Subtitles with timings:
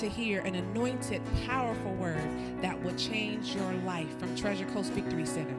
[0.00, 2.26] to hear an anointed, powerful word
[2.62, 5.54] that will change your life from Treasure Coast Victory Center.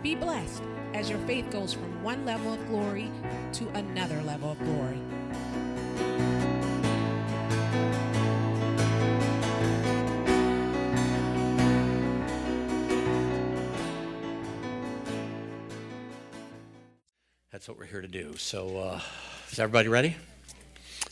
[0.00, 0.62] Be blessed
[0.94, 3.10] as your faith goes from one level of glory
[3.54, 5.00] to another level of glory.
[17.50, 18.36] That's what we're here to do.
[18.36, 19.00] So, uh,
[19.50, 20.14] is everybody ready?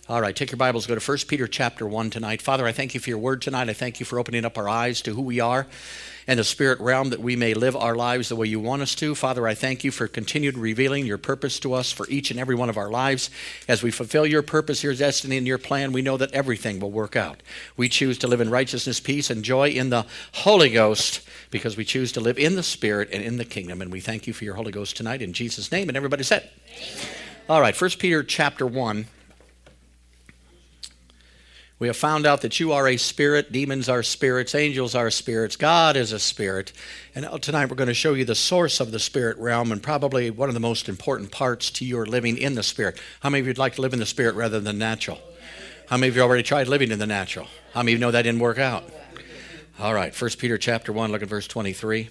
[0.08, 2.40] All right, take your Bibles, go to 1 Peter chapter 1 tonight.
[2.40, 3.68] Father, I thank you for your word tonight.
[3.68, 5.66] I thank you for opening up our eyes to who we are
[6.26, 8.94] and the spirit realm that we may live our lives the way you want us
[8.94, 9.14] to.
[9.14, 12.54] Father, I thank you for continued revealing your purpose to us for each and every
[12.54, 13.28] one of our lives.
[13.68, 16.90] As we fulfill your purpose, your destiny, and your plan, we know that everything will
[16.90, 17.42] work out.
[17.76, 21.20] We choose to live in righteousness, peace, and joy in the Holy Ghost
[21.50, 23.82] because we choose to live in the Spirit and in the kingdom.
[23.82, 25.88] And we thank you for your Holy Ghost tonight in Jesus' name.
[25.88, 27.08] And everybody said, Amen.
[27.50, 29.06] All right, 1 Peter chapter 1.
[31.78, 35.54] We have found out that you are a spirit, demons are spirits, angels are spirits,
[35.54, 36.72] God is a spirit.
[37.14, 40.28] And tonight we're going to show you the source of the spirit realm and probably
[40.30, 43.00] one of the most important parts to your living in the spirit.
[43.20, 45.20] How many of you would like to live in the spirit rather than natural?
[45.88, 47.46] How many of you already tried living in the natural?
[47.74, 48.84] How many of you know that didn't work out?
[49.78, 52.08] All right, 1 Peter chapter 1, look at verse 23.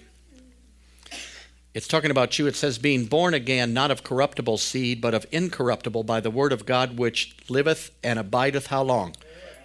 [1.73, 2.48] It's talking about you.
[2.48, 6.54] It says, being born again, not of corruptible seed, but of incorruptible by the word
[6.54, 9.14] of God, which liveth and abideth how long?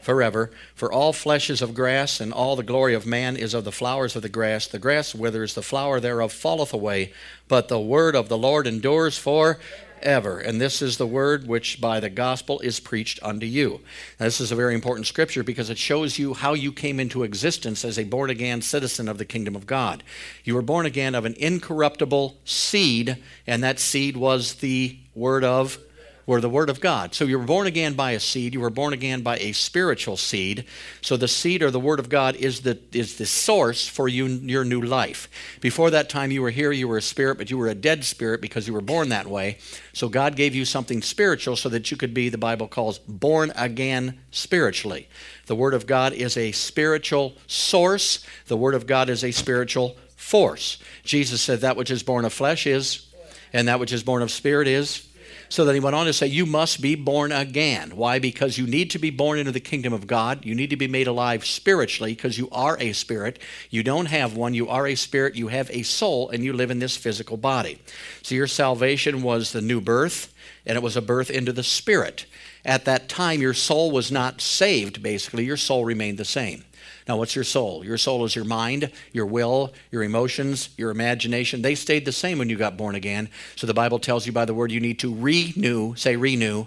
[0.02, 0.50] Forever.
[0.74, 3.72] For all flesh is of grass, and all the glory of man is of the
[3.72, 4.66] flowers of the grass.
[4.66, 7.12] The grass withers, the flower thereof falleth away,
[7.48, 9.58] but the word of the Lord endures for
[10.02, 10.38] ever.
[10.38, 13.80] And this is the word which by the gospel is preached unto you.
[14.18, 17.22] Now, this is a very important scripture because it shows you how you came into
[17.22, 20.02] existence as a born again citizen of the kingdom of God.
[20.44, 25.78] You were born again of an incorruptible seed, and that seed was the word of
[26.26, 27.14] were the Word of God.
[27.14, 28.54] So you were born again by a seed.
[28.54, 30.64] You were born again by a spiritual seed.
[31.00, 34.26] So the seed or the Word of God is the, is the source for you,
[34.26, 35.28] your new life.
[35.60, 38.04] Before that time you were here, you were a spirit, but you were a dead
[38.04, 39.58] spirit because you were born that way.
[39.92, 43.52] So God gave you something spiritual so that you could be, the Bible calls, born
[43.56, 45.08] again spiritually.
[45.46, 49.96] The Word of God is a spiritual source, the Word of God is a spiritual
[50.16, 50.78] force.
[51.02, 53.08] Jesus said, That which is born of flesh is,
[53.52, 55.08] and that which is born of spirit is
[55.52, 57.94] so then he went on to say, You must be born again.
[57.94, 58.18] Why?
[58.18, 60.46] Because you need to be born into the kingdom of God.
[60.46, 63.38] You need to be made alive spiritually because you are a spirit.
[63.68, 64.54] You don't have one.
[64.54, 65.34] You are a spirit.
[65.34, 67.78] You have a soul, and you live in this physical body.
[68.22, 70.32] So your salvation was the new birth,
[70.64, 72.24] and it was a birth into the spirit.
[72.64, 75.44] At that time, your soul was not saved, basically.
[75.44, 76.64] Your soul remained the same.
[77.08, 77.84] Now, what's your soul?
[77.84, 81.62] Your soul is your mind, your will, your emotions, your imagination.
[81.62, 83.28] They stayed the same when you got born again.
[83.56, 85.94] So the Bible tells you by the word you need to renew.
[85.96, 86.66] Say renew.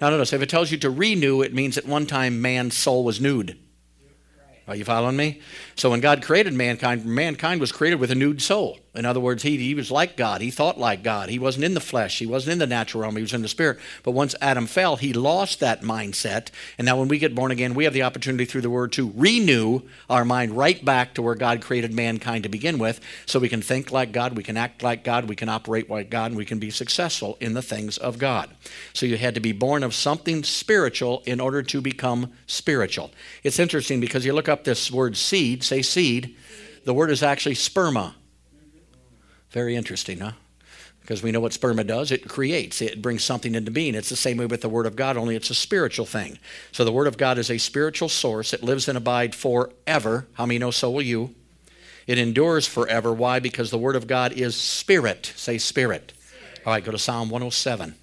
[0.00, 0.24] No, no, no.
[0.24, 3.20] So if it tells you to renew, it means at one time man's soul was
[3.20, 3.58] nude.
[4.68, 5.40] Are you following me?
[5.74, 8.78] So when God created mankind, mankind was created with a nude soul.
[8.94, 10.42] In other words, he, he was like God.
[10.42, 11.30] He thought like God.
[11.30, 12.18] He wasn't in the flesh.
[12.18, 13.16] He wasn't in the natural realm.
[13.16, 13.78] He was in the spirit.
[14.02, 16.50] But once Adam fell, he lost that mindset.
[16.76, 19.10] And now when we get born again, we have the opportunity through the word to
[19.16, 23.00] renew our mind right back to where God created mankind to begin with.
[23.24, 26.10] So we can think like God, we can act like God, we can operate like
[26.10, 28.50] God, and we can be successful in the things of God.
[28.92, 33.10] So you had to be born of something spiritual in order to become spiritual.
[33.42, 36.36] It's interesting because you look up this word seed, say seed,
[36.84, 38.14] the word is actually sperma.
[39.52, 40.32] Very interesting, huh?
[41.00, 42.10] Because we know what sperma does.
[42.10, 43.94] It creates, it brings something into being.
[43.94, 46.38] It's the same way with the Word of God, only it's a spiritual thing.
[46.70, 48.52] So the Word of God is a spiritual source.
[48.52, 50.26] It lives and abides forever.
[50.34, 51.34] How many know so will you?
[52.06, 53.12] It endures forever.
[53.12, 53.40] Why?
[53.40, 55.32] Because the Word of God is spirit.
[55.36, 56.12] Say spirit.
[56.64, 57.96] All right, go to Psalm 107.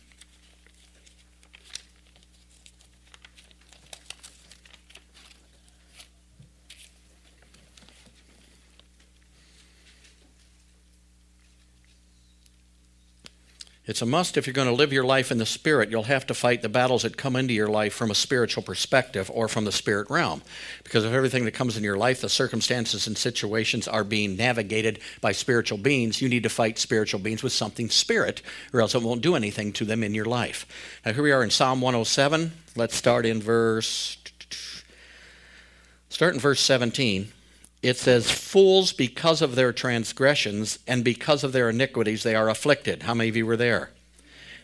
[13.89, 15.89] It's a must if you're going to live your life in the Spirit.
[15.89, 19.31] You'll have to fight the battles that come into your life from a spiritual perspective
[19.33, 20.43] or from the spirit realm.
[20.83, 24.99] Because of everything that comes in your life, the circumstances and situations are being navigated
[25.21, 28.43] by spiritual beings, you need to fight spiritual beings with something spirit,
[28.73, 30.67] or else it won't do anything to them in your life.
[31.03, 32.51] Now, here we are in Psalm 107.
[32.75, 34.19] Let's start in verse.
[36.09, 37.31] Start in verse 17
[37.81, 43.03] it says, Fools, because of their transgressions and because of their iniquities, they are afflicted.
[43.03, 43.91] How many of you were there?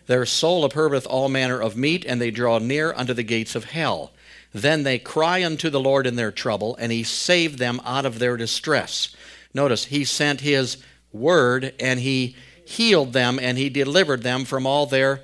[0.07, 3.65] Their soul approveth all manner of meat, and they draw near unto the gates of
[3.65, 4.11] hell.
[4.53, 8.19] Then they cry unto the Lord in their trouble, and he saved them out of
[8.19, 9.15] their distress.
[9.53, 10.77] Notice, he sent his
[11.11, 12.35] word, and he
[12.65, 15.21] healed them, and he delivered them from all their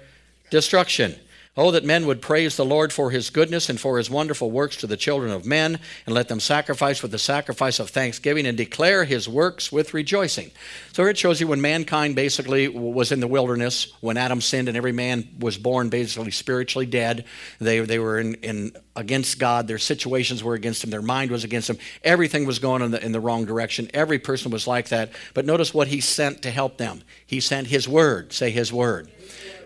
[0.49, 1.15] destruction.
[1.57, 4.77] Oh, that men would praise the Lord for his goodness and for his wonderful works
[4.77, 8.55] to the children of men, and let them sacrifice with the sacrifice of thanksgiving and
[8.55, 10.51] declare his works with rejoicing.
[10.93, 14.69] So here it shows you when mankind basically was in the wilderness, when Adam sinned
[14.69, 17.25] and every man was born basically spiritually dead,
[17.59, 21.43] they, they were in, in against God, their situations were against him, their mind was
[21.43, 23.91] against him, everything was going in the, in the wrong direction.
[23.93, 25.11] Every person was like that.
[25.33, 27.01] But notice what he sent to help them.
[27.25, 28.31] He sent his word.
[28.31, 29.11] Say his word.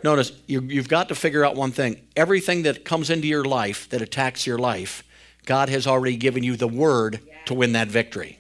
[0.06, 2.00] Notice, you, you've got to figure out one thing.
[2.16, 5.04] Everything that comes into your life that attacks your life,
[5.48, 8.38] God has already given you the word to win that victory.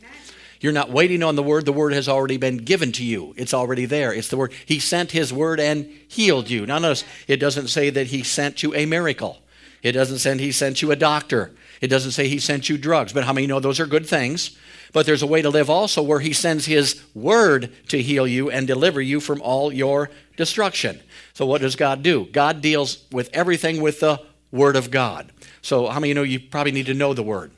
[0.59, 1.65] You're not waiting on the word.
[1.65, 3.33] The word has already been given to you.
[3.35, 4.13] It's already there.
[4.13, 4.53] It's the word.
[4.63, 6.67] He sent his word and healed you.
[6.67, 9.39] Now, notice it doesn't say that he sent you a miracle.
[9.81, 11.51] It doesn't say he sent you a doctor.
[11.81, 13.11] It doesn't say he sent you drugs.
[13.11, 14.55] But how many know those are good things?
[14.93, 18.51] But there's a way to live also where he sends his word to heal you
[18.51, 21.01] and deliver you from all your destruction.
[21.35, 22.25] So, what does God do?
[22.31, 24.21] God deals with everything with the
[24.51, 25.33] Word of God.
[25.61, 27.51] So, how many of you know you probably need to know the Word?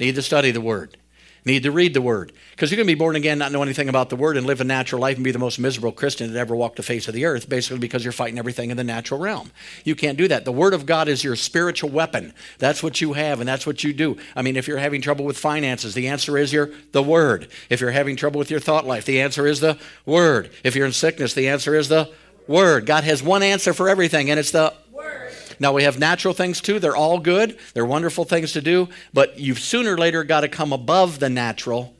[0.00, 0.96] Need to study the Word.
[1.44, 2.32] Need to read the Word.
[2.50, 4.60] Because you're going to be born again, not know anything about the Word, and live
[4.60, 7.14] a natural life and be the most miserable Christian that ever walked the face of
[7.14, 9.52] the earth, basically because you're fighting everything in the natural realm.
[9.84, 10.44] You can't do that.
[10.44, 12.34] The Word of God is your spiritual weapon.
[12.58, 14.16] That's what you have, and that's what you do.
[14.34, 17.46] I mean, if you're having trouble with finances, the answer is your the Word.
[17.70, 20.50] If you're having trouble with your thought life, the answer is the Word.
[20.64, 22.12] If you're in sickness, the answer is the
[22.48, 22.86] Word.
[22.86, 25.32] God has one answer for everything, and it's the Word.
[25.60, 26.80] Now, we have natural things too.
[26.80, 30.48] They're all good, they're wonderful things to do, but you've sooner or later got to
[30.48, 31.94] come above the natural.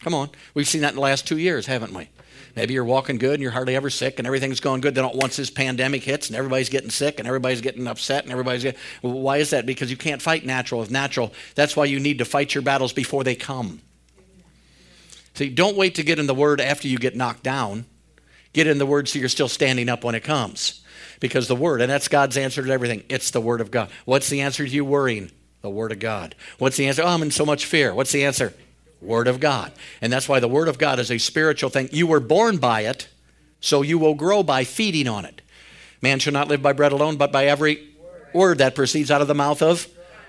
[0.00, 0.30] Come on.
[0.54, 2.08] We've seen that in the last two years, haven't we?
[2.54, 4.94] Maybe you're walking good and you're hardly ever sick and everything's going good.
[4.94, 8.62] Then once this pandemic hits and everybody's getting sick and everybody's getting upset and everybody's
[8.62, 8.80] getting.
[9.02, 9.66] Well, why is that?
[9.66, 11.32] Because you can't fight natural with natural.
[11.54, 13.80] That's why you need to fight your battles before they come.
[15.38, 17.86] Don't wait to get in the Word after you get knocked down.
[18.52, 20.82] Get in the Word so you're still standing up when it comes.
[21.20, 23.90] Because the Word, and that's God's answer to everything, it's the Word of God.
[24.04, 25.30] What's the answer to you worrying?
[25.62, 26.34] The Word of God.
[26.58, 27.02] What's the answer?
[27.02, 27.94] Oh, I'm in so much fear.
[27.94, 28.54] What's the answer?
[29.00, 29.72] Word of God.
[30.00, 31.88] And that's why the Word of God is a spiritual thing.
[31.92, 33.08] You were born by it,
[33.60, 35.42] so you will grow by feeding on it.
[36.00, 37.88] Man shall not live by bread alone, but by every
[38.32, 39.88] word that proceeds out of the mouth of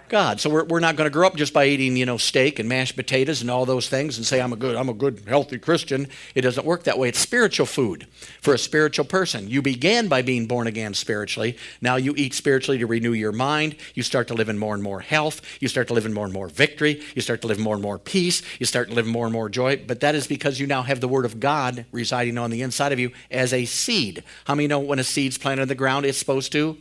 [0.10, 0.40] God.
[0.40, 2.68] So we're, we're not going to grow up just by eating, you know, steak and
[2.68, 5.60] mashed potatoes and all those things and say I'm a good I'm a good healthy
[5.60, 6.08] Christian.
[6.36, 7.10] It doesn't work that way.
[7.10, 8.08] It's spiritual food
[8.42, 9.48] for a spiritual person.
[9.48, 11.58] You began by being born again spiritually.
[11.82, 13.76] Now you eat spiritually to renew your mind.
[13.94, 15.42] You start to live in more and more health.
[15.60, 17.02] You start to live in more and more victory.
[17.16, 18.42] You start to live more and more peace.
[18.60, 19.78] You start to live more and more joy.
[19.86, 22.92] But that is because you now have the word of God residing on the inside
[22.92, 24.24] of you as a seed.
[24.46, 26.78] How many know when a seed's planted in the ground it's supposed to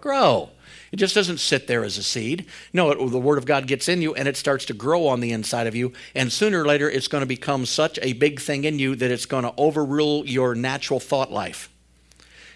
[0.00, 0.50] grow?
[0.92, 2.46] It just doesn't sit there as a seed.
[2.74, 5.20] No, it, the Word of God gets in you and it starts to grow on
[5.20, 5.94] the inside of you.
[6.14, 9.10] And sooner or later, it's going to become such a big thing in you that
[9.10, 11.70] it's going to overrule your natural thought life.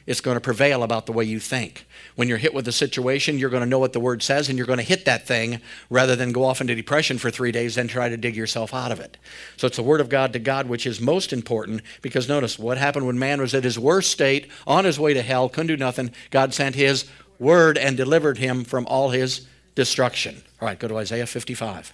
[0.07, 1.85] It's going to prevail about the way you think.
[2.15, 4.57] When you're hit with a situation, you're going to know what the Word says and
[4.57, 5.61] you're going to hit that thing
[5.91, 8.93] rather than go off into depression for three days and try to dig yourself out
[8.93, 9.17] of it.
[9.57, 12.79] So it's the Word of God to God which is most important because notice what
[12.79, 15.77] happened when man was at his worst state, on his way to hell, couldn't do
[15.77, 16.13] nothing.
[16.31, 17.07] God sent His
[17.39, 20.43] word and delivered him from all his destruction.
[20.61, 21.93] All right, go to Isaiah 55.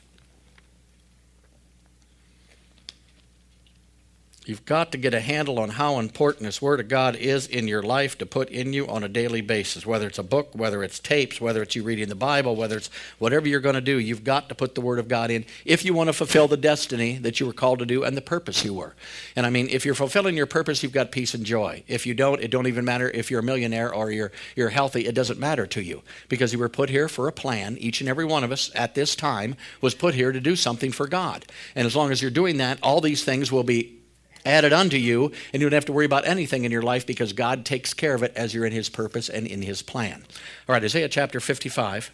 [4.45, 7.69] You've got to get a handle on how important this Word of God is in
[7.69, 9.87] your life to put in you on a daily basis.
[9.87, 12.91] Whether it's a book, whether it's tapes, whether it's you reading the Bible, whether it's
[13.21, 15.85] whatever you're going to do, you've got to put the Word of God in if
[15.85, 18.65] you want to fulfill the destiny that you were called to do and the purpose
[18.65, 18.97] you were.
[19.37, 21.85] And I mean, if you're fulfilling your purpose, you've got peace and joy.
[21.87, 25.07] If you don't, it don't even matter if you're a millionaire or you're, you're healthy.
[25.07, 27.79] It doesn't matter to you because you were put here for a plan.
[27.79, 30.91] Each and every one of us at this time was put here to do something
[30.91, 31.47] for God.
[31.77, 34.02] And as long as you're doing that, all these things will be
[34.45, 37.33] added unto you, and you don't have to worry about anything in your life because
[37.33, 40.25] God takes care of it as you're in His purpose and in His plan.
[40.69, 42.11] All right, Isaiah chapter 55.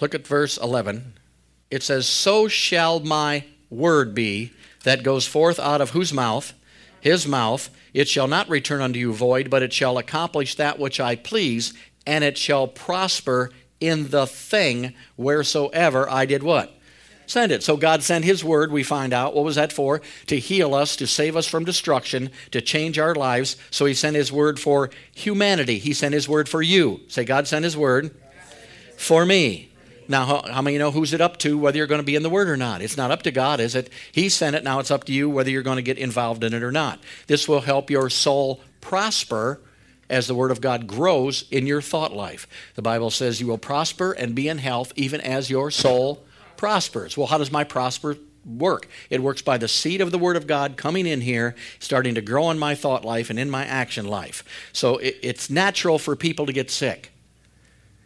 [0.00, 1.14] Look at verse 11.
[1.70, 4.52] It says, So shall my word be
[4.82, 6.52] that goes forth out of whose mouth?
[7.00, 7.70] His mouth.
[7.94, 11.72] It shall not return unto you void, but it shall accomplish that which I please,
[12.06, 13.50] and it shall prosper
[13.80, 16.72] in the thing wheresoever I did what?
[17.32, 17.62] Send it.
[17.62, 19.34] So God sent His word, we find out.
[19.34, 20.02] What was that for?
[20.26, 23.56] To heal us, to save us from destruction, to change our lives.
[23.70, 25.78] So He sent His word for humanity.
[25.78, 27.00] He sent His word for you.
[27.08, 28.14] Say, God sent His word
[28.98, 29.70] for me.
[30.08, 32.22] Now, how, how many know who's it up to, whether you're going to be in
[32.22, 32.82] the Word or not?
[32.82, 33.88] It's not up to God, is it?
[34.12, 34.62] He sent it.
[34.62, 37.00] Now it's up to you whether you're going to get involved in it or not.
[37.28, 39.58] This will help your soul prosper
[40.10, 42.46] as the Word of God grows in your thought life.
[42.74, 46.26] The Bible says you will prosper and be in health even as your soul
[46.62, 47.16] prospers.
[47.16, 48.16] Well, how does my prosper
[48.46, 48.86] work.
[49.10, 52.20] It works by the seed of the Word of God coming in here, starting to
[52.20, 54.44] grow in my thought life and in my action life.
[54.72, 57.10] So it, it's natural for people to get sick.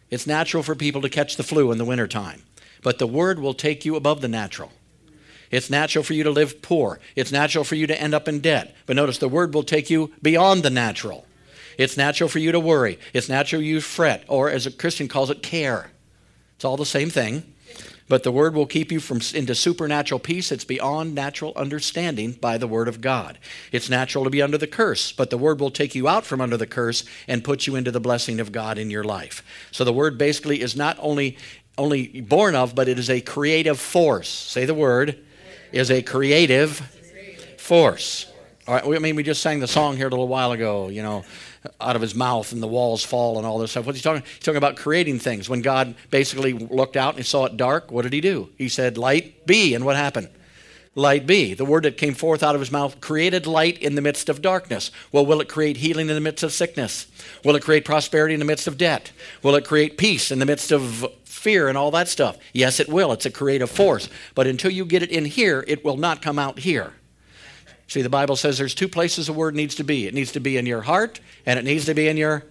[0.09, 2.41] It's natural for people to catch the flu in the wintertime.
[2.81, 4.71] But the Word will take you above the natural.
[5.51, 6.99] It's natural for you to live poor.
[7.15, 8.75] It's natural for you to end up in debt.
[8.87, 11.27] But notice the Word will take you beyond the natural.
[11.77, 12.97] It's natural for you to worry.
[13.13, 15.91] It's natural you fret, or as a Christian calls it, care.
[16.55, 17.53] It's all the same thing.
[18.09, 20.51] But the word will keep you from into supernatural peace.
[20.51, 23.37] It's beyond natural understanding by the word of God.
[23.71, 26.39] It's natural to be under the curse, but the word will take you out from
[26.39, 29.43] under the curse and put you into the blessing of God in your life.
[29.71, 31.37] So the word basically is not only
[31.77, 34.29] only born of, but it is a creative force.
[34.29, 35.23] Say the word
[35.71, 36.77] is a creative
[37.57, 38.31] force.
[38.67, 41.01] All right, I mean, we just sang the song here a little while ago, you
[41.01, 41.23] know,
[41.79, 43.85] out of his mouth and the walls fall and all this stuff.
[43.85, 44.23] What's he talking?
[44.23, 45.49] He's talking about creating things.
[45.49, 48.49] When God basically looked out and he saw it dark, what did he do?
[48.57, 49.73] He said, Light be.
[49.73, 50.29] And what happened?
[50.95, 51.53] Light be.
[51.53, 54.41] The word that came forth out of his mouth created light in the midst of
[54.41, 54.89] darkness.
[55.11, 57.05] Well, will it create healing in the midst of sickness?
[57.45, 59.11] Will it create prosperity in the midst of debt?
[59.43, 62.37] Will it create peace in the midst of fear and all that stuff?
[62.51, 63.11] Yes, it will.
[63.11, 64.09] It's a creative force.
[64.33, 66.93] But until you get it in here, it will not come out here.
[67.87, 70.07] See, the Bible says there's two places a word needs to be.
[70.07, 72.43] It needs to be in your heart, and it needs to be in your.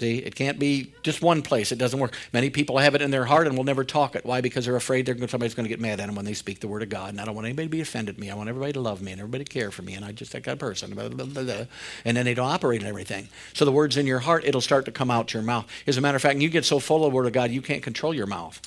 [0.00, 1.72] See, it can't be just one place.
[1.72, 2.16] It doesn't work.
[2.32, 4.24] Many people have it in their heart and will never talk it.
[4.24, 4.40] Why?
[4.40, 6.68] Because they're afraid they're, somebody's going to get mad at them when they speak the
[6.68, 7.10] word of God.
[7.10, 8.30] And I don't want anybody to be offended at me.
[8.30, 9.92] I want everybody to love me and everybody to care for me.
[9.92, 10.94] And I just that kind of person.
[10.94, 11.64] Blah, blah, blah,
[12.06, 13.28] and then they don't operate in everything.
[13.52, 14.46] So the word's in your heart.
[14.46, 15.66] It'll start to come out your mouth.
[15.86, 17.60] As a matter of fact, you get so full of the word of God, you
[17.60, 18.58] can't control your mouth.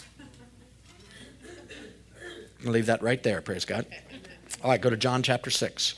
[2.64, 3.42] I'll leave that right there.
[3.42, 3.88] Praise God.
[4.62, 5.96] All right, go to John chapter 6.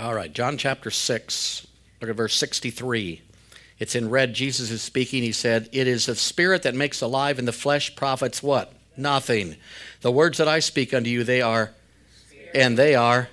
[0.00, 1.66] All right, John chapter 6,
[2.00, 3.20] look at verse 63.
[3.80, 4.32] It's in red.
[4.32, 5.24] Jesus is speaking.
[5.24, 8.72] He said, It is the spirit that makes alive, and the flesh profits what?
[8.98, 9.56] Nothing.
[10.00, 11.70] The words that I speak unto you, they are,
[12.52, 13.28] and they are.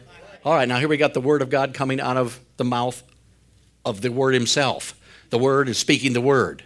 [0.46, 3.02] All right, now here we got the word of God coming out of the mouth
[3.84, 4.94] of the word himself.
[5.32, 6.64] The word is speaking the word.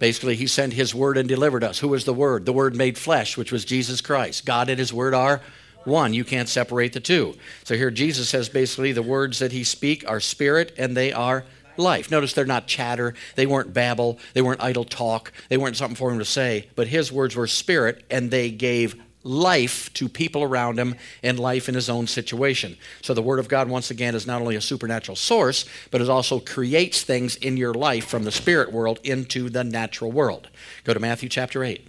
[0.00, 1.78] Basically, he sent his word and delivered us.
[1.78, 2.44] Who is the word?
[2.44, 4.44] The word made flesh, which was Jesus Christ.
[4.44, 5.40] God and his word are
[5.84, 6.12] one.
[6.12, 7.36] You can't separate the two.
[7.64, 11.44] So here Jesus says basically the words that he speak are spirit and they are
[11.80, 12.10] life.
[12.10, 16.10] Notice they're not chatter, they weren't babble, they weren't idle talk, they weren't something for
[16.10, 20.78] him to say, but his words were spirit and they gave life to people around
[20.78, 22.76] him and life in his own situation.
[23.02, 26.08] So the word of God once again is not only a supernatural source, but it
[26.08, 30.48] also creates things in your life from the spirit world into the natural world.
[30.84, 31.86] Go to Matthew chapter 8.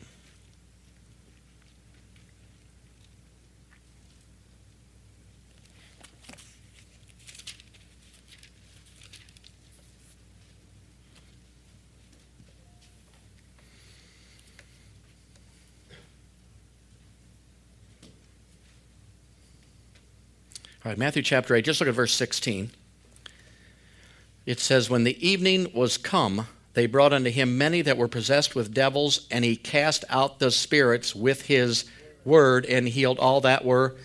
[20.83, 22.71] All right, Matthew chapter 8, just look at verse 16.
[24.47, 28.55] It says, When the evening was come, they brought unto him many that were possessed
[28.55, 31.85] with devils, and he cast out the spirits with his
[32.25, 33.95] word and healed all that were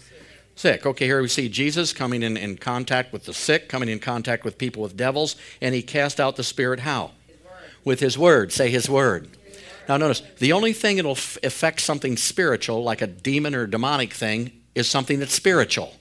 [0.54, 0.85] sick.
[0.85, 4.45] Okay, here we see Jesus coming in, in contact with the sick, coming in contact
[4.45, 7.12] with people with devils, and he cast out the spirit how?
[7.85, 8.52] With his word.
[8.52, 9.30] Say his word.
[9.88, 14.52] Now, notice the only thing that'll affect something spiritual, like a demon or demonic thing,
[14.75, 15.95] is something that's spiritual.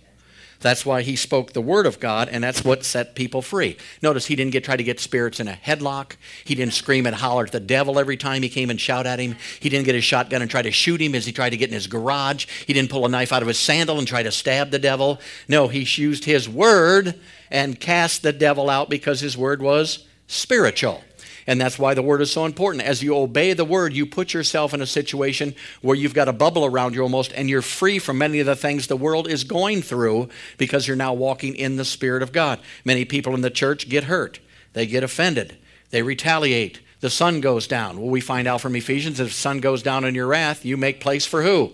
[0.60, 3.78] That's why he spoke the word of God, and that's what set people free.
[4.02, 6.16] Notice he didn't get try to get spirits in a headlock.
[6.44, 9.20] He didn't scream and holler at the devil every time he came and shout at
[9.20, 9.36] him.
[9.60, 11.70] He didn't get his shotgun and try to shoot him as he tried to get
[11.70, 12.48] in his garage.
[12.66, 15.20] He didn't pull a knife out of his sandal and try to stab the devil.
[15.48, 17.20] No, he used his word
[17.52, 21.04] and cast the devil out because his word was spiritual.
[21.48, 22.84] And that's why the word is so important.
[22.84, 26.34] As you obey the word, you put yourself in a situation where you've got a
[26.34, 29.44] bubble around you almost, and you're free from many of the things the world is
[29.44, 32.60] going through because you're now walking in the Spirit of God.
[32.84, 34.40] Many people in the church get hurt,
[34.74, 35.58] they get offended,
[35.92, 36.80] they retaliate.
[37.02, 38.00] The sun goes down.
[38.00, 40.76] Well, we find out from Ephesians if the sun goes down in your wrath, you
[40.78, 41.74] make place for who?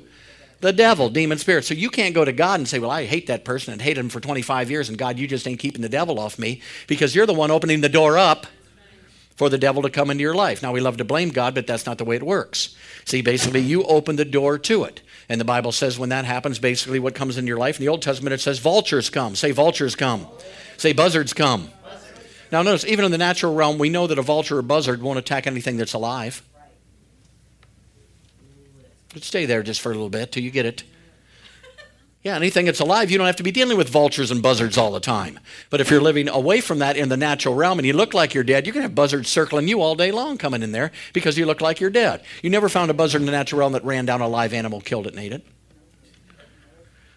[0.59, 1.65] the devil, demon spirit.
[1.65, 3.99] So you can't go to God and say, Well, I hate that person and hated
[3.99, 7.15] him for 25 years, and God, you just ain't keeping the devil off me because
[7.15, 8.45] you're the one opening the door up
[9.35, 10.61] for the devil to come into your life.
[10.61, 12.75] Now, we love to blame God, but that's not the way it works.
[13.05, 15.01] See, basically, you open the door to it.
[15.29, 17.79] And the Bible says when that happens, basically what comes in your life.
[17.79, 19.35] In the Old Testament, it says vultures come.
[19.35, 20.27] Say vultures come.
[20.77, 21.69] Say buzzards come.
[22.51, 25.17] Now, notice, even in the natural realm, we know that a vulture or buzzard won't
[25.17, 26.43] attack anything that's alive.
[29.13, 30.83] But stay there just for a little bit till you get it.
[32.23, 34.91] Yeah, anything that's alive, you don't have to be dealing with vultures and buzzards all
[34.91, 35.39] the time.
[35.71, 38.35] But if you're living away from that in the natural realm and you look like
[38.35, 41.35] you're dead, you can have buzzards circling you all day long coming in there because
[41.35, 42.23] you look like you're dead.
[42.43, 44.81] You never found a buzzard in the natural realm that ran down a live animal,
[44.81, 45.43] killed it, and ate it.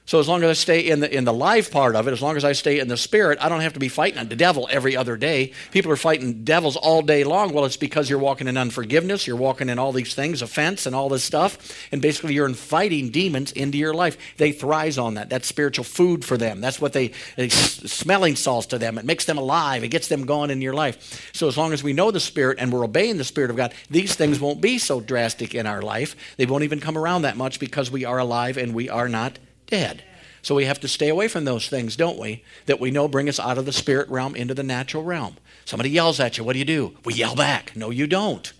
[0.06, 2.20] So as long as I stay in the in the live part of it, as
[2.20, 4.68] long as I stay in the spirit, I don't have to be fighting the devil
[4.70, 5.52] every other day.
[5.72, 7.52] People are fighting devils all day long.
[7.52, 10.94] Well, it's because you're walking in unforgiveness, you're walking in all these things, offense and
[10.94, 14.18] all this stuff, and basically you're inviting demons into your life.
[14.36, 15.30] They thrive on that.
[15.30, 16.60] That's spiritual food for them.
[16.60, 18.98] That's what they, they smelling salts to them.
[18.98, 19.82] It makes them alive.
[19.82, 21.30] It gets them going in your life.
[21.32, 23.72] So as long as we know the spirit and we're obeying the spirit of God,
[23.88, 26.14] these things won't be so drastic in our life.
[26.36, 29.38] They won't even come around that much because we are alive and we are not
[29.66, 30.04] dead.
[30.42, 32.44] So we have to stay away from those things, don't we?
[32.66, 35.36] That we know bring us out of the spirit realm into the natural realm.
[35.64, 36.44] Somebody yells at you.
[36.44, 36.94] What do you do?
[37.04, 37.74] We yell back.
[37.74, 38.52] No, you don't.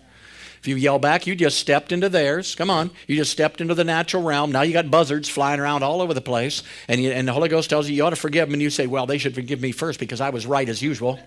[0.59, 2.55] If you yell back, you just stepped into theirs.
[2.55, 2.89] Come on.
[3.05, 4.51] You just stepped into the natural realm.
[4.51, 6.63] Now you got buzzards flying around all over the place.
[6.87, 8.53] And, you, and the Holy Ghost tells you you ought to forgive them.
[8.53, 11.19] And you say, well, they should forgive me first because I was right as usual.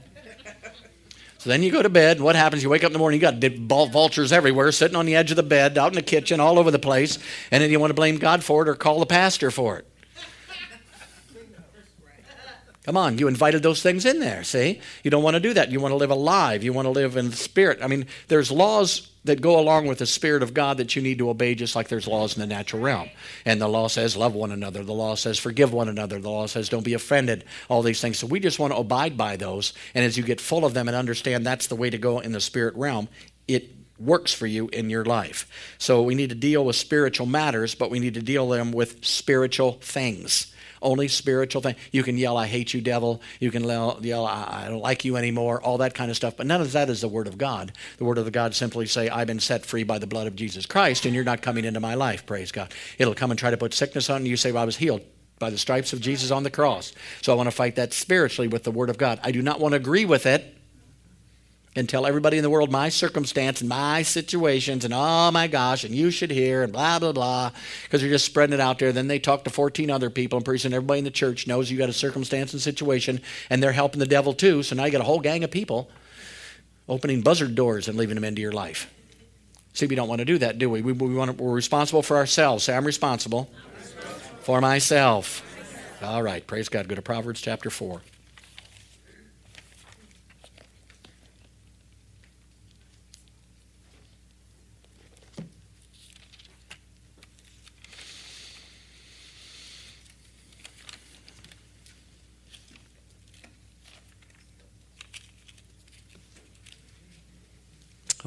[1.39, 2.65] So then you go to bed, and what happens?
[2.65, 5.37] You wake up in the morning, you got vultures everywhere, sitting on the edge of
[5.37, 7.19] the bed, out in the kitchen, all over the place,
[7.53, 9.87] and then you want to blame God for it or call the pastor for it.
[12.89, 14.81] Come on, you invited those things in there, see?
[15.05, 15.71] You don't want to do that.
[15.71, 16.65] You want to live alive.
[16.65, 17.81] You want to live in the spirit.
[17.83, 21.19] I mean, there's laws that go along with the spirit of God that you need
[21.19, 23.11] to obey just like there's laws in the natural realm.
[23.45, 24.85] And the law says love one another.
[24.85, 26.19] The law says forgive one another.
[26.19, 27.45] The law says don't be offended.
[27.69, 28.19] All these things.
[28.19, 29.75] So we just want to abide by those.
[29.95, 32.33] And as you get full of them and understand that's the way to go in
[32.33, 33.11] the spirit realm,
[33.47, 33.69] it
[33.99, 35.77] works for you in your life.
[35.77, 39.05] So we need to deal with spiritual matters, but we need to deal them with
[39.05, 41.77] spiritual things only spiritual thing.
[41.93, 43.21] You can yell, I hate you, devil.
[43.41, 46.37] You can yell, I don't like you anymore, all that kind of stuff.
[46.37, 47.73] But none of that is the Word of God.
[47.97, 50.37] The Word of the God simply say, I've been set free by the blood of
[50.37, 52.73] Jesus Christ, and you're not coming into my life, praise God.
[52.99, 54.31] It'll come and try to put sickness on you.
[54.31, 55.03] You say, well, I was healed
[55.39, 56.93] by the stripes of Jesus on the cross.
[57.23, 59.21] So I want to fight that spiritually with the Word of God.
[59.23, 60.58] I do not want to agree with it
[61.77, 65.85] and tell everybody in the world my circumstance and my situations and oh my gosh
[65.85, 67.51] and you should hear and blah blah blah
[67.85, 68.93] because you're just spreading it out there.
[68.93, 71.71] Then they talk to 14 other people and pretty soon everybody in the church knows
[71.71, 74.63] you got a circumstance and situation and they're helping the devil too.
[74.63, 75.91] So now you got a whole gang of people
[76.89, 78.93] opening buzzard doors and leaving them into your life.
[79.73, 82.03] See we don't want to do that do we, we, we want to, we're responsible
[82.03, 82.65] for ourselves.
[82.65, 84.39] Say i'm responsible, I'm responsible.
[84.41, 85.45] for myself.
[86.03, 86.89] All right praise god.
[86.89, 88.01] Go to proverbs chapter 4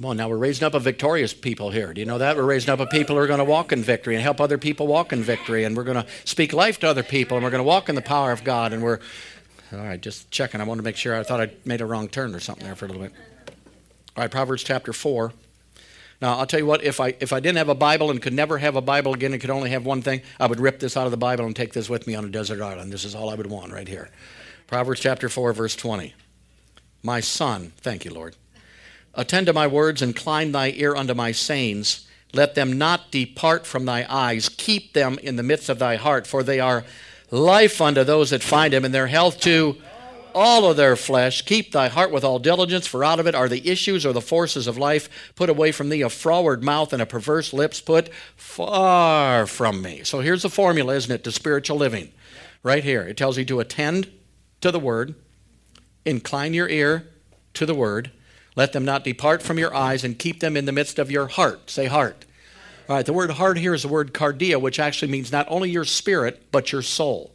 [0.02, 1.94] Come on, now we're raising up a victorious people here.
[1.94, 2.36] Do you know that?
[2.36, 4.58] We're raising up a people who are going to walk in victory and help other
[4.58, 5.64] people walk in victory.
[5.64, 7.94] And we're going to speak life to other people and we're going to walk in
[7.94, 8.74] the power of God.
[8.74, 8.98] And we're,
[9.72, 10.60] all right, just checking.
[10.60, 12.74] I wanted to make sure I thought I made a wrong turn or something there
[12.74, 13.14] for a little bit.
[14.18, 15.34] All right, Proverbs chapter 4.
[16.20, 18.34] Now, I'll tell you what, if I, if I didn't have a Bible and could
[18.34, 20.98] never have a Bible again and could only have one thing, I would rip this
[20.98, 22.92] out of the Bible and take this with me on a desert island.
[22.92, 24.10] This is all I would want right here.
[24.66, 26.16] Proverbs chapter 4, verse 20.
[27.04, 28.36] My son, thank you, Lord.
[29.14, 32.08] Attend to my words, incline thy ear unto my sayings.
[32.34, 34.48] Let them not depart from thy eyes.
[34.48, 36.86] Keep them in the midst of thy heart, for they are
[37.30, 39.78] life unto those that find them, and their health to
[40.34, 41.42] all of their flesh.
[41.42, 44.22] Keep thy heart with all diligence, for out of it are the issues or the
[44.22, 45.34] forces of life.
[45.36, 47.82] Put away from thee a froward mouth and a perverse lips.
[47.82, 50.06] Put far from me.
[50.06, 52.14] So here's the formula, isn't it, to spiritual living?
[52.64, 53.02] Right here.
[53.02, 54.10] It tells you to attend
[54.62, 55.16] to the word,
[56.06, 57.10] incline your ear
[57.56, 58.12] to the word
[58.56, 61.28] let them not depart from your eyes and keep them in the midst of your
[61.28, 61.70] heart.
[61.70, 62.26] Say heart.
[62.90, 65.70] All right, the word heart here is the word cardia, which actually means not only
[65.70, 67.32] your spirit, but your soul.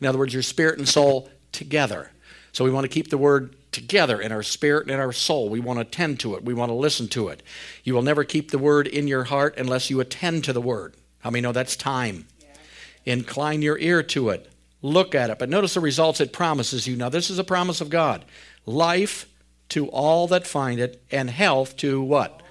[0.00, 2.12] In other words, your spirit and soul together.
[2.52, 5.48] So we want to keep the word together in our spirit and in our soul.
[5.48, 6.44] We want to attend to it.
[6.44, 7.42] We want to listen to it.
[7.84, 10.94] You will never keep the word in your heart unless you attend to the word.
[11.20, 12.26] How many know that's time?
[12.40, 13.12] Yeah.
[13.12, 14.50] Incline your ear to it.
[14.82, 15.38] Look at it.
[15.38, 16.96] But notice the results it promises you.
[16.96, 18.24] Now, this is a promise of God
[18.66, 19.26] life
[19.70, 22.42] to all that find it, and health to what?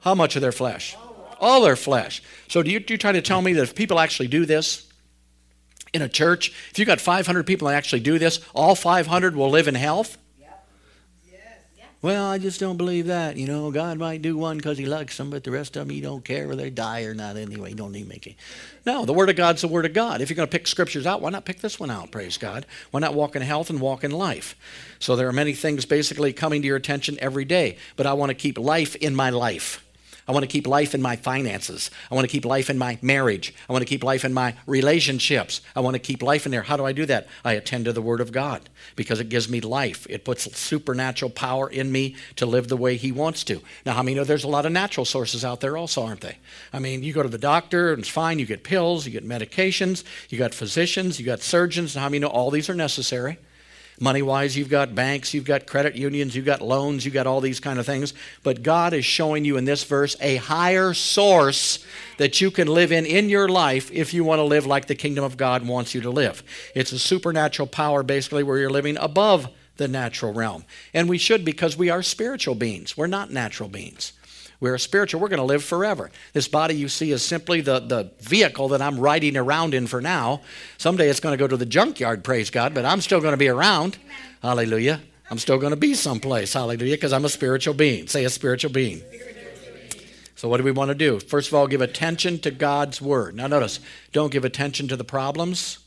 [0.00, 0.96] How much of their flesh?
[1.40, 2.22] All their flesh.
[2.48, 4.86] So do you, you try to tell me that if people actually do this
[5.92, 9.50] in a church, if you got 500 people that actually do this, all 500 will
[9.50, 10.18] live in health?
[12.04, 13.38] Well, I just don't believe that.
[13.38, 15.94] You know, God might do one because he likes them, but the rest of them,
[15.94, 17.72] he don't care whether they die or not anyway.
[17.72, 18.34] Don't need make it.
[18.84, 20.20] No, the Word of God's the Word of God.
[20.20, 22.66] If you're going to pick scriptures out, why not pick this one out, praise God?
[22.90, 24.54] Why not walk in health and walk in life?
[24.98, 28.28] So there are many things basically coming to your attention every day, but I want
[28.28, 29.83] to keep life in my life.
[30.26, 31.90] I want to keep life in my finances.
[32.10, 33.54] I want to keep life in my marriage.
[33.68, 35.60] I want to keep life in my relationships.
[35.76, 36.62] I want to keep life in there.
[36.62, 37.26] How do I do that?
[37.44, 40.06] I attend to the Word of God because it gives me life.
[40.08, 43.60] It puts supernatural power in me to live the way He wants to.
[43.84, 46.38] Now, how many know there's a lot of natural sources out there also, aren't they?
[46.72, 48.38] I mean, you go to the doctor and it's fine.
[48.38, 51.94] You get pills, you get medications, you got physicians, you got surgeons.
[51.94, 53.38] And how many know all these are necessary?
[54.00, 57.40] Money wise, you've got banks, you've got credit unions, you've got loans, you've got all
[57.40, 58.12] these kind of things.
[58.42, 61.84] But God is showing you in this verse a higher source
[62.18, 64.96] that you can live in in your life if you want to live like the
[64.96, 66.42] kingdom of God wants you to live.
[66.74, 70.64] It's a supernatural power, basically, where you're living above the natural realm.
[70.92, 74.12] And we should because we are spiritual beings, we're not natural beings.
[74.64, 75.20] We're spiritual.
[75.20, 76.10] We're going to live forever.
[76.32, 80.00] This body you see is simply the, the vehicle that I'm riding around in for
[80.00, 80.40] now.
[80.78, 83.36] Someday it's going to go to the junkyard, praise God, but I'm still going to
[83.36, 83.98] be around.
[84.40, 85.02] Hallelujah.
[85.30, 86.54] I'm still going to be someplace.
[86.54, 88.06] Hallelujah, because I'm a spiritual being.
[88.08, 89.02] Say a spiritual being.
[90.34, 91.20] So, what do we want to do?
[91.20, 93.36] First of all, give attention to God's word.
[93.36, 93.80] Now, notice,
[94.12, 95.78] don't give attention to the problems.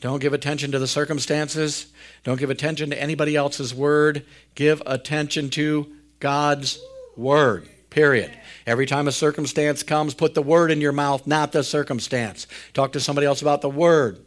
[0.00, 1.86] Don't give attention to the circumstances.
[2.24, 4.26] Don't give attention to anybody else's word.
[4.56, 6.80] Give attention to God's
[7.16, 7.68] word.
[7.90, 8.30] Period.
[8.66, 12.46] Every time a circumstance comes, put the word in your mouth, not the circumstance.
[12.72, 14.24] Talk to somebody else about the word.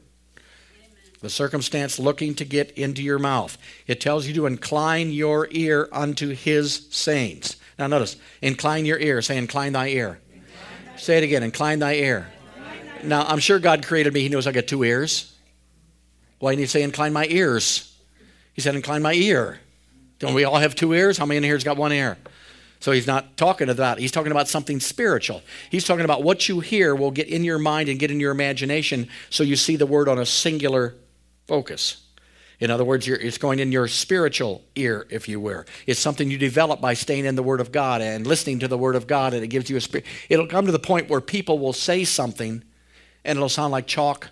[1.22, 3.58] The circumstance looking to get into your mouth.
[3.88, 7.56] It tells you to incline your ear unto his sayings.
[7.80, 9.22] Now notice, incline your ear.
[9.22, 10.20] Say, incline thy ear.
[10.34, 10.98] Incline.
[10.98, 12.30] Say it again, incline thy ear.
[12.58, 13.08] Incline.
[13.08, 14.20] Now, I'm sure God created me.
[14.20, 15.34] He knows I got two ears.
[16.40, 17.98] Why didn't he say, incline my ears?
[18.54, 19.62] He said, incline my ear.
[20.20, 21.18] Don't we all have two ears?
[21.18, 22.18] How many in here's got one ear?
[22.84, 25.42] So he's not talking about, he's talking about something spiritual.
[25.70, 28.34] He's talking about what you hear will get in your mind and get in your
[28.34, 30.94] imagination so you see the word on a singular
[31.48, 32.04] focus.
[32.60, 35.64] In other words, it's going in your spiritual ear, if you will.
[35.88, 38.78] It's something you develop by staying in the Word of God and listening to the
[38.78, 40.06] Word of God, and it gives you a spirit.
[40.28, 42.64] It'll come to the point where people will say something,
[43.24, 44.28] and it'll sound like chalk,